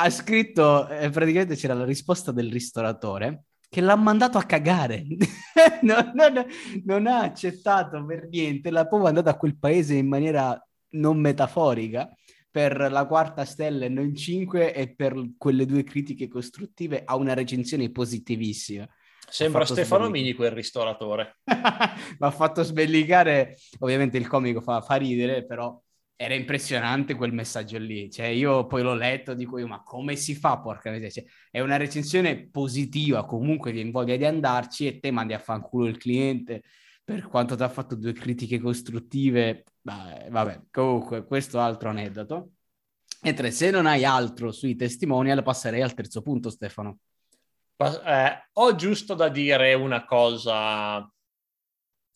[0.00, 5.04] Ha scritto, eh, praticamente c'era la risposta del ristoratore, che l'ha mandato a cagare.
[5.82, 6.44] non, non,
[6.84, 10.60] non, ha accettato per niente, l'ha poi mandato a quel paese in maniera
[10.90, 12.10] non metaforica
[12.50, 17.34] per la quarta stella e non cinque e per quelle due critiche costruttive ha una
[17.34, 18.88] recensione positivissima.
[19.30, 21.40] Sembra Stefano sbellic- Mini quel ristoratore.
[21.44, 25.78] Mi ha fatto sbellicare, ovviamente il comico fa, fa, ridere, però
[26.16, 28.10] era impressionante quel messaggio lì.
[28.10, 31.10] Cioè io poi l'ho letto, dico io, ma come si fa, porca miseria?
[31.10, 35.86] Cioè, è una recensione positiva, comunque vi voglia di andarci e te mandi a fanculo
[35.86, 36.62] il cliente
[37.08, 42.50] per quanto ti ha fatto due critiche costruttive, beh, vabbè, comunque questo altro aneddoto.
[43.22, 46.98] Mentre se non hai altro sui testimonial, passerei al terzo punto, Stefano.
[47.76, 51.10] Eh, ho giusto da dire una cosa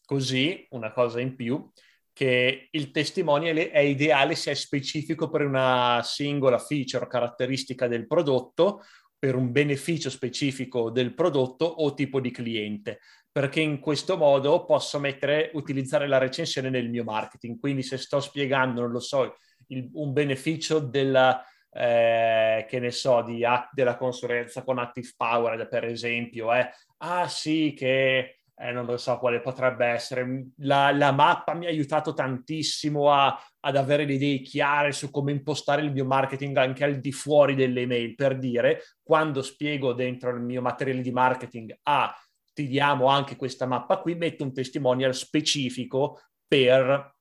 [0.05, 1.71] così, una cosa in più,
[2.13, 8.07] che il testimonial è ideale se è specifico per una singola feature o caratteristica del
[8.07, 8.83] prodotto,
[9.19, 12.99] per un beneficio specifico del prodotto o tipo di cliente
[13.33, 17.59] perché in questo modo posso mettere, utilizzare la recensione nel mio marketing.
[17.59, 19.37] Quindi se sto spiegando, non lo so,
[19.69, 25.85] il, un beneficio della, eh, che ne so, di, della consulenza con Active Power, per
[25.85, 26.69] esempio, è,
[26.99, 31.71] ah sì, che eh, non lo so quale potrebbe essere, la, la mappa mi ha
[31.71, 36.85] aiutato tantissimo a, ad avere le idee chiare su come impostare il mio marketing anche
[36.85, 41.79] al di fuori delle email, per dire, quando spiego dentro il mio materiale di marketing
[41.85, 42.15] a
[42.53, 47.15] ti diamo anche questa mappa qui, metto un testimonial specifico per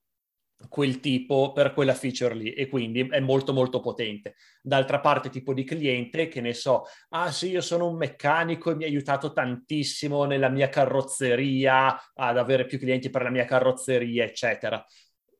[0.69, 4.35] quel tipo, per quella feature lì e quindi è molto molto potente.
[4.61, 8.75] D'altra parte tipo di cliente che ne so, ah sì io sono un meccanico e
[8.75, 14.23] mi ha aiutato tantissimo nella mia carrozzeria ad avere più clienti per la mia carrozzeria
[14.23, 14.83] eccetera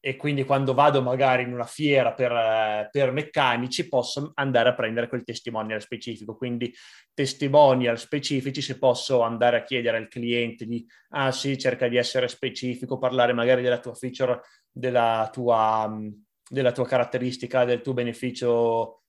[0.03, 4.73] e quindi quando vado magari in una fiera per, eh, per, meccanici posso andare a
[4.73, 6.35] prendere quel testimonial specifico.
[6.35, 6.73] Quindi
[7.13, 12.27] testimonial specifici se posso andare a chiedere al cliente di, ah sì, cerca di essere
[12.27, 14.41] specifico, parlare magari della tua feature,
[14.71, 16.09] della tua, mm,
[16.49, 19.03] della tua caratteristica, del tuo beneficio,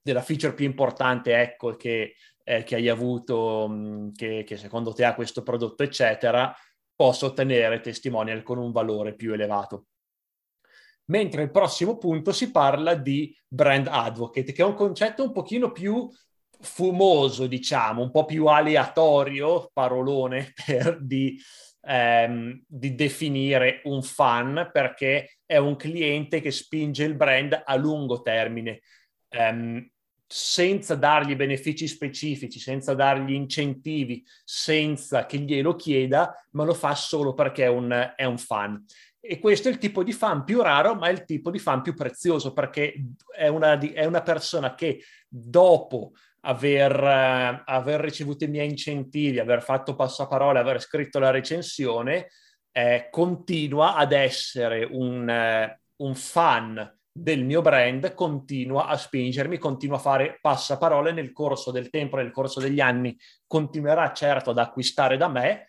[0.00, 5.04] della feature più importante, ecco, che, eh, che hai avuto, mm, che, che secondo te
[5.04, 6.54] ha questo prodotto, eccetera,
[6.94, 9.88] posso ottenere testimonial con un valore più elevato
[11.08, 15.72] mentre il prossimo punto si parla di brand advocate, che è un concetto un pochino
[15.72, 16.08] più
[16.60, 21.38] fumoso, diciamo, un po' più aleatorio, parolone, per di,
[21.82, 28.22] ehm, di definire un fan, perché è un cliente che spinge il brand a lungo
[28.22, 28.80] termine.
[29.30, 29.86] Um,
[30.30, 37.32] senza dargli benefici specifici, senza dargli incentivi, senza che glielo chieda, ma lo fa solo
[37.32, 38.84] perché è un, è un fan.
[39.30, 41.82] E questo è il tipo di fan più raro, ma è il tipo di fan
[41.82, 42.94] più prezioso perché
[43.36, 49.62] è una, è una persona che dopo aver, uh, aver, ricevuto i miei incentivi, aver
[49.62, 52.28] fatto passaparola, aver scritto la recensione,
[52.72, 59.96] eh, continua ad essere un, uh, un fan del mio brand, continua a spingermi, continua
[59.96, 63.14] a fare passaparole nel corso del tempo, nel corso degli anni,
[63.46, 65.66] continuerà certo ad acquistare da me,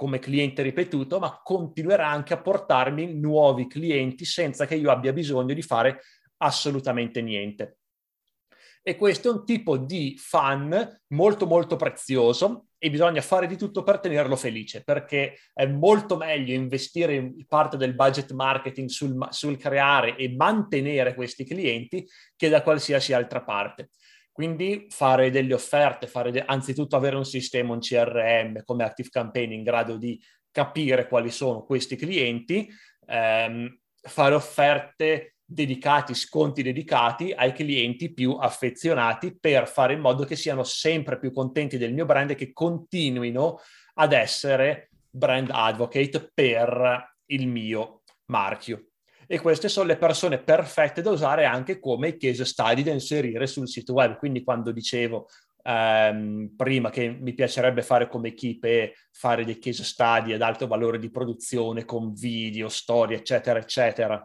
[0.00, 5.52] come cliente ripetuto, ma continuerà anche a portarmi nuovi clienti senza che io abbia bisogno
[5.52, 6.00] di fare
[6.38, 7.80] assolutamente niente.
[8.82, 13.82] E questo è un tipo di fan molto molto prezioso e bisogna fare di tutto
[13.82, 20.16] per tenerlo felice, perché è molto meglio investire parte del budget marketing sul, sul creare
[20.16, 23.90] e mantenere questi clienti che da qualsiasi altra parte.
[24.32, 29.52] Quindi fare delle offerte, fare de- anzitutto avere un sistema, un CRM come Active Campaign
[29.52, 30.20] in grado di
[30.50, 32.68] capire quali sono questi clienti,
[33.06, 40.36] ehm, fare offerte dedicati, sconti dedicati ai clienti più affezionati per fare in modo che
[40.36, 43.58] siano sempre più contenti del mio brand e che continuino
[43.94, 48.89] ad essere brand advocate per il mio marchio.
[49.32, 53.68] E queste sono le persone perfette da usare anche come case study da inserire sul
[53.68, 54.16] sito web.
[54.16, 55.28] Quindi quando dicevo
[55.62, 60.98] ehm, prima che mi piacerebbe fare come equipe fare dei case study ad alto valore
[60.98, 64.20] di produzione con video, storie, eccetera, eccetera,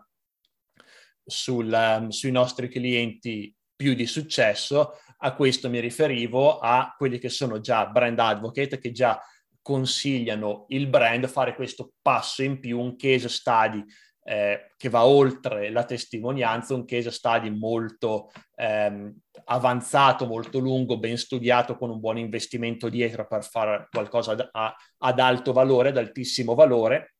[1.23, 7.29] sul, um, sui nostri clienti più di successo, a questo mi riferivo a quelli che
[7.29, 9.21] sono già brand advocate, che già
[9.61, 13.85] consigliano il brand fare questo passo in più, un case study
[14.27, 19.15] eh, che va oltre la testimonianza, un case study molto ehm,
[19.45, 24.75] avanzato, molto lungo, ben studiato, con un buon investimento dietro per fare qualcosa ad, a,
[24.97, 27.13] ad alto valore, ad altissimo valore,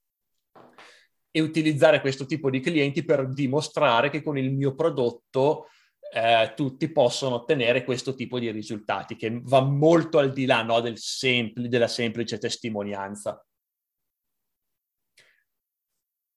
[1.29, 5.67] e utilizzare questo tipo di clienti per dimostrare che con il mio prodotto
[6.11, 10.79] eh, tutti possono ottenere questo tipo di risultati, che va molto al di là no,
[10.79, 13.45] del sempl- della semplice testimonianza.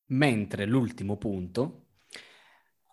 [0.09, 1.87] Mentre l'ultimo punto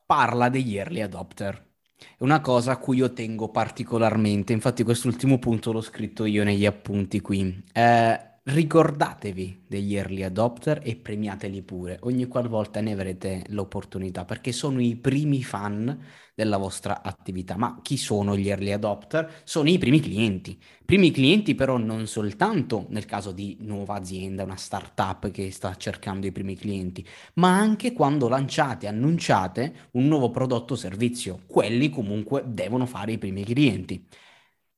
[0.05, 1.73] parla degli early adopter.
[1.97, 6.65] È una cosa a cui io tengo particolarmente, infatti quest'ultimo punto l'ho scritto io negli
[6.65, 7.63] appunti qui.
[7.73, 14.79] Eh, ricordatevi degli early adopter e premiateli pure ogni qualvolta ne avrete l'opportunità perché sono
[14.79, 15.99] i primi fan
[16.35, 17.57] della vostra attività.
[17.57, 19.41] Ma chi sono gli early adopter?
[19.43, 20.59] Sono i primi clienti.
[20.85, 26.27] Primi clienti però non soltanto nel caso di nuova azienda, una startup che sta cercando
[26.27, 27.03] i primi clienti,
[27.35, 31.41] ma anche quando lanciate, annunciate un nuovo prodotto o servizio.
[31.47, 34.05] Quelli comunque devono fare i primi clienti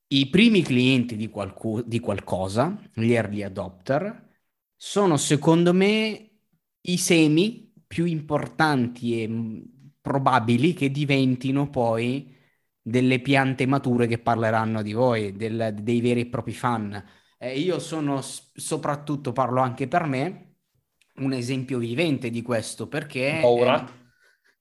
[0.09, 4.25] i primi clienti di, qualcu- di qualcosa, gli early adopter,
[4.75, 6.29] sono secondo me
[6.81, 9.61] i semi più importanti e mm,
[10.01, 12.35] probabili che diventino poi
[12.81, 17.03] delle piante mature che parleranno di voi, del, dei veri e propri fan.
[17.37, 20.55] Eh, io sono soprattutto, parlo anche per me,
[21.15, 23.41] un esempio vivente di questo perché...
[23.43, 23.85] Ora.
[23.85, 24.05] Eh,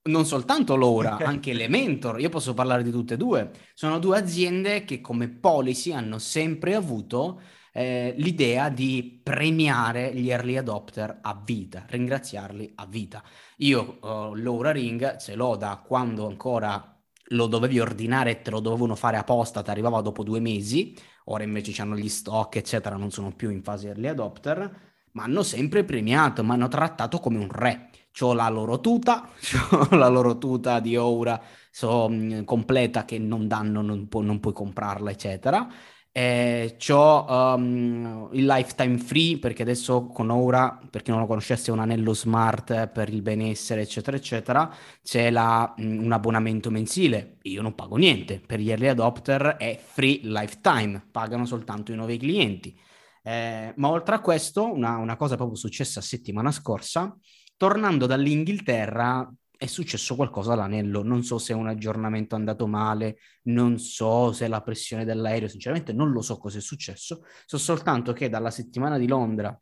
[0.06, 3.50] non soltanto Laura, anche Elementor, io posso parlare di tutte e due.
[3.74, 7.40] Sono due aziende che come policy hanno sempre avuto
[7.72, 13.22] eh, l'idea di premiare gli early adopter a vita, ringraziarli a vita.
[13.58, 16.98] Io uh, Laura Ring ce l'ho da quando ancora
[17.30, 21.42] lo dovevi ordinare e te lo dovevano fare apposta, ti arrivava dopo due mesi, ora
[21.42, 25.84] invece hanno gli stock, eccetera, non sono più in fase early adopter, ma hanno sempre
[25.84, 27.90] premiato, mi hanno trattato come un re
[28.20, 29.28] ho la loro tuta,
[29.72, 31.40] ho la loro tuta di Aura
[31.70, 35.68] so, mh, completa che non danno, non, pu- non puoi comprarla, eccetera.
[36.10, 41.68] Eh, ho um, il lifetime free perché adesso con Aura, per chi non lo conoscesse,
[41.70, 44.74] è un anello smart per il benessere, eccetera, eccetera.
[45.02, 47.36] C'è la, mh, un abbonamento mensile.
[47.42, 48.40] Io non pago niente.
[48.40, 52.74] Per gli early adopter è free lifetime, pagano soltanto i nuovi clienti.
[53.22, 57.14] Eh, ma oltre a questo, una, una cosa proprio successa settimana scorsa
[57.56, 61.02] tornando dall'Inghilterra è successo qualcosa all'anello.
[61.02, 65.48] Non so se è un aggiornamento andato male, non so se è la pressione dell'aereo,
[65.48, 67.24] sinceramente non lo so cosa è successo.
[67.46, 69.58] So soltanto che dalla settimana di Londra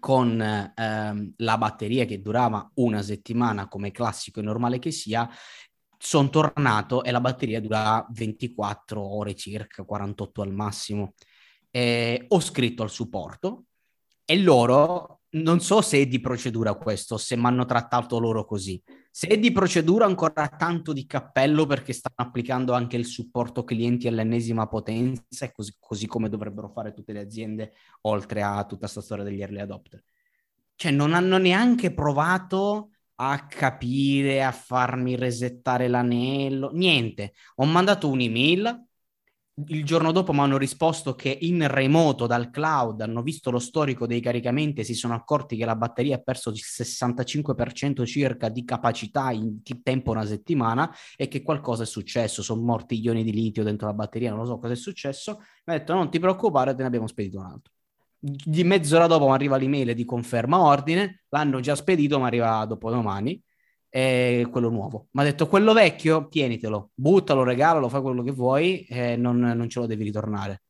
[0.00, 5.28] con ehm, la batteria che durava una settimana come classico e normale che sia,
[5.98, 11.14] sono tornato e la batteria dura 24 ore circa, 48 al massimo.
[11.70, 13.66] E ho scritto al supporto
[14.24, 18.82] e loro non so se è di procedura questo, se mi hanno trattato loro così.
[19.10, 24.08] Se è di procedura ancora tanto di cappello perché stanno applicando anche il supporto clienti
[24.08, 27.72] all'ennesima potenza, e così, così come dovrebbero fare tutte le aziende,
[28.02, 30.02] oltre a tutta questa storia degli early adopter.
[30.74, 37.32] Cioè non hanno neanche provato a capire, a farmi resettare l'anello, niente.
[37.56, 38.86] Ho mandato un'email
[39.68, 44.06] il giorno dopo mi hanno risposto che in remoto dal cloud hanno visto lo storico
[44.06, 48.64] dei caricamenti e si sono accorti che la batteria ha perso il 65% circa di
[48.64, 53.64] capacità in tempo una settimana e che qualcosa è successo, sono morti ioni di litio
[53.64, 55.38] dentro la batteria, non lo so cosa è successo.
[55.64, 57.72] Mi ha detto non ti preoccupare, te ne abbiamo spedito un altro.
[58.18, 62.88] Di mezz'ora dopo mi arriva l'email di conferma ordine, l'hanno già spedito, ma arriva dopo
[63.92, 65.08] è quello nuovo.
[65.10, 69.68] Mi ha detto quello vecchio, tienitelo, buttalo, regalalo, fai quello che vuoi, e non, non
[69.68, 70.62] ce lo devi ritornare.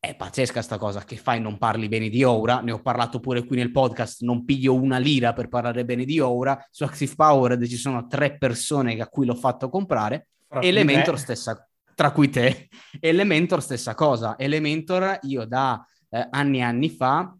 [0.00, 3.44] È pazzesca sta cosa, che fai non parli bene di Aura, ne ho parlato pure
[3.44, 7.64] qui nel podcast, non piglio una lira per parlare bene di Aura, su Active Powered
[7.68, 12.68] ci sono tre persone a cui l'ho fatto comprare, Fra Elementor stessa, tra cui te.
[12.98, 14.36] Elementor stessa cosa.
[14.36, 17.32] Elementor io da eh, anni e anni fa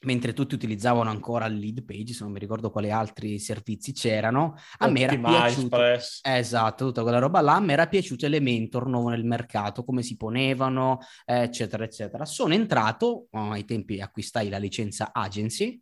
[0.00, 4.54] mentre tutti utilizzavano ancora il lead page, se non mi ricordo quali altri servizi c'erano,
[4.78, 5.76] a me era piaciuto
[6.22, 10.16] esatto, tutta quella roba là, a me era piaciuto Elementor nuovo nel mercato, come si
[10.16, 12.24] ponevano, eccetera, eccetera.
[12.24, 15.80] Sono entrato, oh, ai tempi acquistai la licenza agency,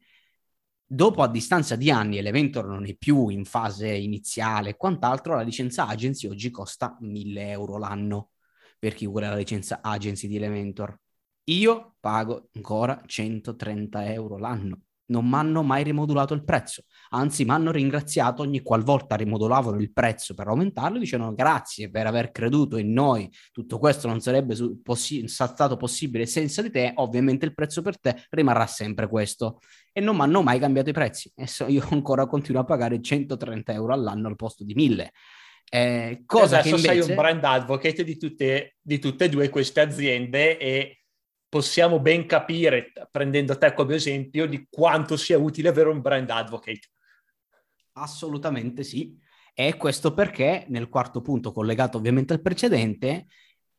[0.88, 5.42] dopo a distanza di anni Elementor non è più in fase iniziale e quant'altro, la
[5.42, 8.30] licenza agency oggi costa 1000 euro l'anno
[8.78, 10.98] per chi vuole la licenza agency di Elementor
[11.46, 14.80] io pago ancora 130 euro l'anno.
[15.08, 19.92] Non mi hanno mai rimodulato il prezzo, anzi mi hanno ringraziato ogni qualvolta rimodulavano il
[19.92, 24.82] prezzo per aumentarlo, dicevano grazie per aver creduto in noi, tutto questo non sarebbe su-
[24.82, 29.60] possi- stato possibile senza di te, ovviamente il prezzo per te rimarrà sempre questo.
[29.92, 33.00] E non mi hanno mai cambiato i prezzi, e so, io ancora continuo a pagare
[33.00, 35.12] 130 euro all'anno al posto di 1000.
[35.70, 37.02] Eh, cosa adesso che invece...
[37.02, 41.02] sei un brand advocate di tutte, di tutte e due queste aziende e
[41.56, 46.90] possiamo ben capire, prendendo te come esempio, di quanto sia utile avere un brand advocate.
[47.92, 49.18] Assolutamente sì.
[49.54, 53.28] E questo perché, nel quarto punto, collegato ovviamente al precedente,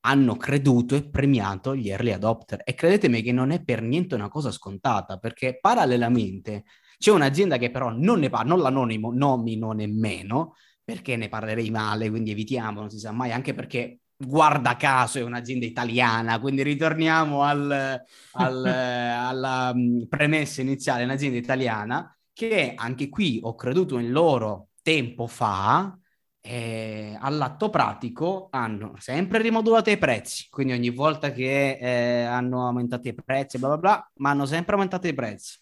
[0.02, 2.62] hanno creduto e premiato gli early adopter.
[2.66, 6.64] E credetemi che non è per niente una cosa scontata, perché parallelamente
[6.98, 12.10] c'è un'azienda che però non ne parla, non la nomino nemmeno, perché ne parlerei male,
[12.10, 17.44] quindi evitiamo, non si sa mai, anche perché guarda caso è un'azienda italiana, quindi ritorniamo
[17.44, 18.02] al,
[18.34, 25.28] al, alla mm, premessa iniziale, un'azienda italiana che anche qui ho creduto in loro tempo
[25.28, 25.98] fa,
[26.40, 33.08] eh, all'atto pratico hanno sempre rimodulato i prezzi, quindi ogni volta che eh, hanno aumentato
[33.08, 35.60] i prezzi, bla bla bla, ma hanno sempre aumentato i prezzi.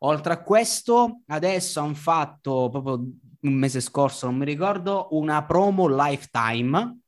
[0.00, 2.94] Oltre a questo, adesso hanno fatto proprio
[3.40, 6.98] un mese scorso, non mi ricordo, una promo lifetime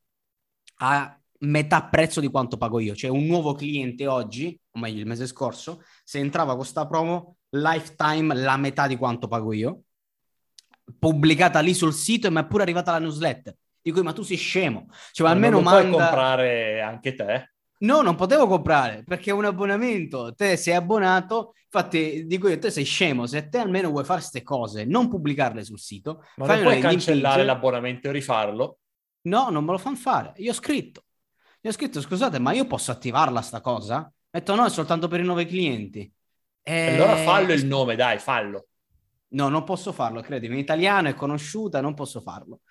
[0.79, 2.95] a metà prezzo di quanto pago io.
[2.95, 7.37] Cioè un nuovo cliente oggi, o meglio il mese scorso, se entrava con questa promo,
[7.51, 9.81] lifetime la metà di quanto pago io,
[10.99, 13.57] pubblicata lì sul sito e mi è pure arrivata la newsletter.
[13.81, 14.87] Dico, ma tu sei scemo.
[15.13, 15.81] Cioè, ma almeno non manda...
[15.81, 17.53] puoi comprare anche te?
[17.81, 20.35] No, non potevo comprare perché è un abbonamento.
[20.35, 23.27] Te sei abbonato, infatti dico io, te sei scemo.
[23.27, 26.25] Se te almeno vuoi fare queste cose, non pubblicarle sul sito.
[26.37, 28.79] Ma non puoi cancellare l'abbonamento e rifarlo?
[29.29, 30.33] No, non me lo fanno fare.
[30.37, 31.05] Io ho scritto.
[31.61, 33.99] Io ho scritto, scusate, ma io posso attivarla sta cosa?
[34.01, 36.11] Ho detto no, è soltanto per i nuovi clienti.
[36.63, 36.95] E...
[36.95, 38.69] Allora fallo il nome, dai, fallo.
[39.31, 40.55] No, non posso farlo, credimi.
[40.55, 42.61] In italiano è conosciuta, non posso farlo.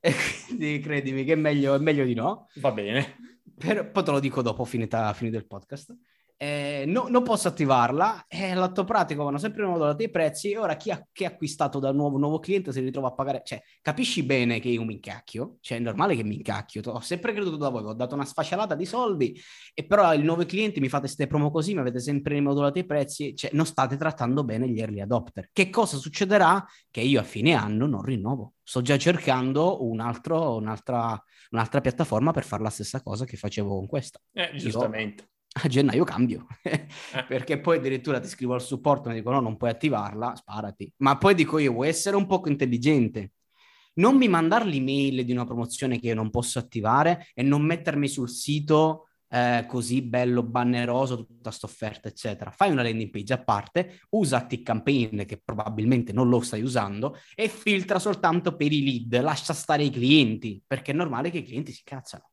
[0.00, 0.14] E
[0.46, 2.46] quindi credimi che è meglio, è meglio di no.
[2.56, 3.16] Va bene.
[3.58, 5.92] Per, poi te lo dico dopo, finita, finito il podcast
[6.40, 10.54] eh, no, non posso attivarla, eh, l'atto pratico vanno sempre in modo da dei prezzi,
[10.54, 13.60] ora chi ha, chi ha acquistato da nuovo nuovo cliente si ritrova a pagare, cioè
[13.82, 17.56] capisci bene che io mi incacchio, cioè è normale che mi incacchio, ho sempre creduto
[17.56, 19.36] da voi, ho dato una sfascialata di soldi
[19.74, 22.86] e però il nuovo cliente mi fate queste promo così, mi avete sempre rimodulato i
[22.86, 25.50] prezzi, cioè non state trattando bene gli early adopter.
[25.52, 26.64] Che cosa succederà?
[26.88, 31.20] Che io a fine anno non rinnovo, sto già cercando un altro, un'altra,
[31.50, 34.20] un'altra piattaforma per fare la stessa cosa che facevo con questa.
[34.32, 35.22] Eh, giustamente.
[35.22, 35.28] Io,
[35.62, 36.86] a gennaio cambio, eh.
[37.26, 40.92] perché poi addirittura ti scrivo al supporto e mi dico no, non puoi attivarla, sparati.
[40.98, 43.32] Ma poi dico io, vuoi essere un poco intelligente?
[43.94, 48.06] Non mi mandare l'email di una promozione che io non posso attivare e non mettermi
[48.06, 52.50] sul sito eh, così bello, banneroso, tutta questa offerta, eccetera.
[52.50, 57.16] Fai una landing page a parte, usa Tick Campaign che probabilmente non lo stai usando
[57.34, 61.44] e filtra soltanto per i lead, lascia stare i clienti, perché è normale che i
[61.44, 62.27] clienti si cazzano.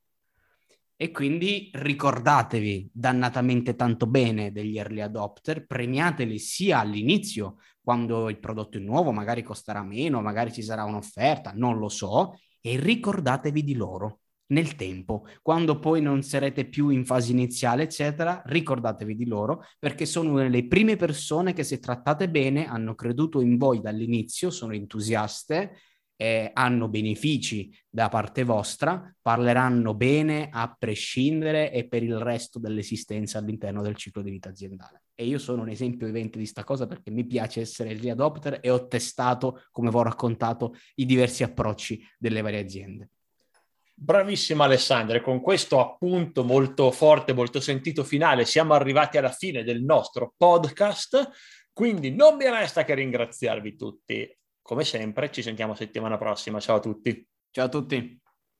[0.97, 8.77] E quindi ricordatevi dannatamente tanto bene degli early adopter, premiateli sia all'inizio, quando il prodotto
[8.77, 13.75] è nuovo, magari costerà meno, magari ci sarà un'offerta, non lo so, e ricordatevi di
[13.75, 19.65] loro nel tempo, quando poi non sarete più in fase iniziale, eccetera, ricordatevi di loro
[19.79, 24.73] perché sono le prime persone che se trattate bene hanno creduto in voi dall'inizio, sono
[24.73, 25.77] entusiaste
[26.17, 33.37] eh, hanno benefici da parte vostra, parleranno bene a prescindere e per il resto dell'esistenza
[33.37, 35.03] all'interno del ciclo di vita aziendale.
[35.15, 38.59] E io sono un esempio vivente di sta cosa perché mi piace essere early adopter
[38.61, 43.09] e ho testato, come vi ho raccontato, i diversi approcci delle varie aziende.
[43.97, 49.81] Bravissima Alessandra, con questo appunto molto forte, molto sentito finale siamo arrivati alla fine del
[49.81, 51.29] nostro podcast,
[51.71, 56.59] quindi non mi resta che ringraziarvi tutti come sempre, ci sentiamo settimana prossima.
[56.59, 57.23] Ciao a tutti.
[57.51, 58.19] Ciao a tutti.